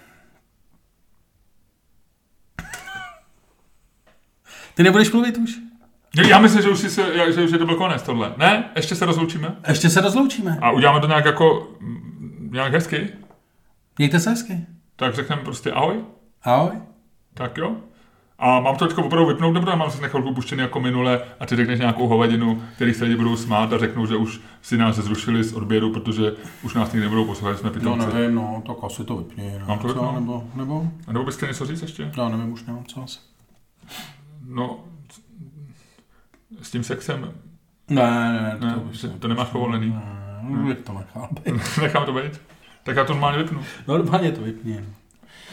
Ty 4.74 4.84
nebudeš 4.84 5.12
mluvit 5.12 5.38
už? 5.38 5.52
Já 6.18 6.40
myslím, 6.40 6.62
že 6.62 6.70
už, 6.70 6.80
si 6.80 6.90
se, 6.90 7.34
že 7.34 7.44
už 7.44 7.52
je 7.52 7.58
to 7.58 7.66
byl 7.66 7.76
konec 7.76 8.02
tohle. 8.02 8.34
Ne? 8.38 8.70
Ještě 8.76 8.96
se 8.96 9.06
rozloučíme? 9.06 9.56
Ještě 9.68 9.90
se 9.90 10.02
rozloučíme. 10.02 10.58
A 10.62 10.72
uděláme 10.72 11.00
to 11.00 11.08
nějak 11.08 11.26
jako, 11.26 11.72
nějak 12.52 12.74
hezky? 12.74 13.10
Mějte 13.98 14.20
se 14.20 14.30
hezky. 14.30 14.66
Tak 14.96 15.16
řekneme 15.16 15.42
prostě 15.42 15.72
ahoj. 15.72 15.96
Ahoj. 16.44 16.72
Tak 17.34 17.58
jo. 17.58 17.76
A 18.40 18.60
mám 18.60 18.76
to 18.76 18.88
teďka 18.88 19.04
opravdu 19.04 19.28
vypnout, 19.28 19.54
nebo 19.54 19.76
mám 19.76 19.92
si 19.92 20.02
na 20.02 20.08
chvilku 20.08 20.34
puštěný 20.34 20.62
jako 20.62 20.80
minule 20.80 21.22
a 21.40 21.46
ty 21.46 21.56
řekneš 21.56 21.80
nějakou 21.80 22.08
hovadinu, 22.08 22.64
který 22.76 22.94
se 22.94 23.04
lidi 23.04 23.16
budou 23.16 23.36
smát 23.36 23.74
a 23.74 23.78
řeknou, 23.78 24.06
že 24.06 24.16
už 24.16 24.42
si 24.62 24.78
nás 24.78 24.96
zrušili 24.96 25.44
z 25.44 25.54
odběru, 25.54 25.94
protože 25.94 26.34
už 26.64 26.74
nás 26.74 26.92
nikdy 26.92 27.02
nebudou 27.02 27.26
poslouchat, 27.26 27.60
jsme 27.60 27.70
pitomci. 27.70 28.08
No 28.08 28.14
nevím, 28.14 28.36
no, 28.36 28.64
tak 28.68 28.78
asi 28.84 29.04
to 29.04 29.18
vypni. 29.18 29.56
No. 29.60 29.66
Mám 29.68 29.80
to 29.80 29.88
vypnout? 29.88 30.16
Nebo, 30.16 30.44
nebo? 30.56 30.88
A 31.08 31.14
nebo 31.14 31.26
byste 31.26 31.48
něco 31.48 31.66
říct 31.66 31.82
ještě? 31.82 32.12
Já 32.18 32.30
nevím, 32.30 32.54
už 32.54 32.64
nemám 32.66 32.86
co 32.86 33.04
asi. 33.04 33.20
No, 34.48 34.80
s 36.62 36.72
tím 36.72 36.84
sexem? 36.84 37.32
Ne, 37.90 38.02
ne, 38.02 38.58
ne 38.68 38.76
to, 39.02 39.08
to 39.20 39.28
nemáš 39.28 39.48
povolený. 39.48 39.90
Ne, 39.90 40.64
ne. 40.64 40.76
to 40.76 40.94
nechám 40.94 41.30
být. 41.32 41.78
Nechám 41.82 42.06
to 42.06 42.14
být? 42.14 42.42
Tak 42.84 42.96
já 42.96 43.04
to 43.04 43.14
normálně 43.14 43.38
vypnu. 43.38 43.62
Normálně 43.88 44.32
to 44.32 44.42
vypni. 44.42 44.86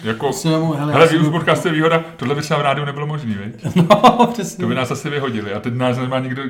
Jako, 0.03 0.33
Svému, 0.33 0.73
hele, 0.73 0.93
hele 0.93 1.09
výrůst 1.09 1.31
podcastu 1.31 1.69
je 1.69 1.75
výhoda, 1.75 2.05
tohle 2.17 2.35
by 2.35 2.41
třeba 2.43 2.61
v 2.61 2.63
rádiu 2.63 2.87
nebylo 2.87 3.07
možný, 3.07 3.35
viď? 3.35 3.77
No, 3.77 4.27
přesně. 4.33 4.63
To 4.63 4.69
by 4.69 4.75
nás 4.75 4.91
asi 4.91 5.11
vyhodili 5.11 5.55
a 5.55 5.61
teď 5.61 5.75
nás 5.75 5.99
nemá 5.99 6.19
nikdo 6.19 6.43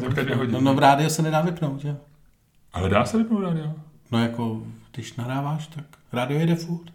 potkat 0.00 0.26
vyhodit. 0.26 0.52
No, 0.52 0.60
no, 0.60 0.74
v 0.74 0.78
rádiu 0.78 1.10
se 1.10 1.22
nedá 1.22 1.40
vypnout, 1.40 1.80
že? 1.80 1.96
Ale 2.72 2.88
dá 2.88 3.04
se 3.04 3.18
vypnout 3.18 3.42
rádio. 3.42 3.72
No 4.12 4.22
jako, 4.22 4.62
když 4.94 5.16
nahráváš, 5.16 5.66
tak 5.66 5.84
rádio 6.12 6.40
jede 6.40 6.54
furt. 6.54 6.92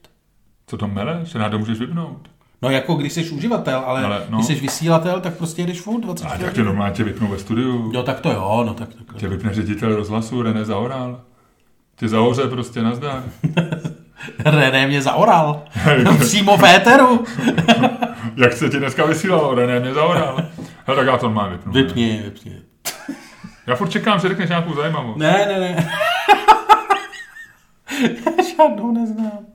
Co 0.68 0.78
to 0.78 0.88
mele? 0.88 1.26
Se 1.26 1.38
rádio 1.38 1.60
můžeš 1.60 1.80
vypnout. 1.80 2.30
No 2.62 2.69
jako 2.69 2.95
když 2.95 3.13
jsi 3.13 3.30
uživatel, 3.30 3.84
ale, 3.86 4.04
ale 4.04 4.24
no. 4.30 4.38
když 4.38 4.47
jsi 4.47 4.56
vysílatel, 4.56 5.21
tak 5.21 5.34
prostě 5.34 5.62
jdeš 5.62 5.82
furt 5.82 6.02
24 6.02 6.36
A 6.36 6.45
tak 6.45 6.54
tě 6.54 6.63
normálně 6.63 6.93
tě 6.93 7.04
vypnou 7.04 7.28
ve 7.28 7.38
studiu. 7.39 7.91
Jo, 7.93 8.04
tak 8.04 8.19
to 8.19 8.32
jo, 8.32 8.63
no 8.67 8.74
tak. 8.74 8.89
tak 9.08 9.17
tě 9.17 9.28
vypne 9.28 9.54
ředitel 9.54 9.95
rozhlasu, 9.95 10.41
René 10.41 10.65
Zaoral. 10.65 11.21
Tě 11.95 12.08
zahoře 12.08 12.47
prostě 12.47 12.82
nazdar. 12.82 13.24
René 14.45 14.88
mě 14.88 15.02
zaoral. 15.02 15.63
Přímo 16.19 16.58
v 16.58 16.63
éteru. 16.63 17.24
Jak 18.36 18.54
se 18.54 18.69
ti 18.69 18.78
dneska 18.78 19.06
vysílalo? 19.06 19.56
René 19.56 19.80
mě 19.80 19.93
zaoral. 19.93 20.45
Hele, 20.86 20.97
tak 20.97 21.08
já 21.08 21.17
to 21.17 21.30
má 21.30 21.47
vypnu. 21.47 21.74
Vypni, 21.74 22.21
vypni. 22.24 22.62
Já 23.67 23.76
furt 23.76 23.89
čekám, 23.89 24.19
že 24.19 24.28
řekneš 24.28 24.50
nějakou 24.50 24.74
zajímavou. 24.74 25.13
Ne, 25.17 25.45
ne, 25.47 25.60
ne. 25.60 25.91
já 28.26 28.43
žádnou 28.58 28.91
neznám. 28.91 29.51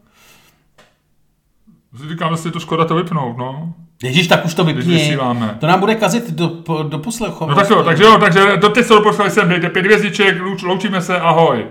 Říkám, 2.09 2.37
že 2.37 2.51
to 2.51 2.61
škoda 2.61 2.85
to 2.85 2.95
vypnout, 2.95 3.37
no. 3.37 3.75
Ježíš, 4.03 4.29
tak 4.29 4.45
už 4.45 4.55
to 4.55 4.65
vypni. 4.65 5.19
To 5.61 5.67
nám 5.67 5.81
bude 5.81 5.95
kazit 5.95 6.31
do, 6.31 6.53
do 6.83 6.99
poslechu. 6.99 7.47
No 7.47 7.55
tak 7.55 7.71
jo, 7.71 7.83
takže 7.83 8.05
jo, 8.05 8.19
takže 8.19 8.57
do 8.57 8.69
teď 8.69 8.87
se 8.87 8.95
do 8.95 9.01
poslechu 9.01 9.31
sem, 9.31 9.49
dejte 9.49 9.71
pět 9.71 9.85
hvězdiček, 9.85 10.37
loučíme 10.63 11.03
se, 11.03 11.21
ahoj. 11.21 11.67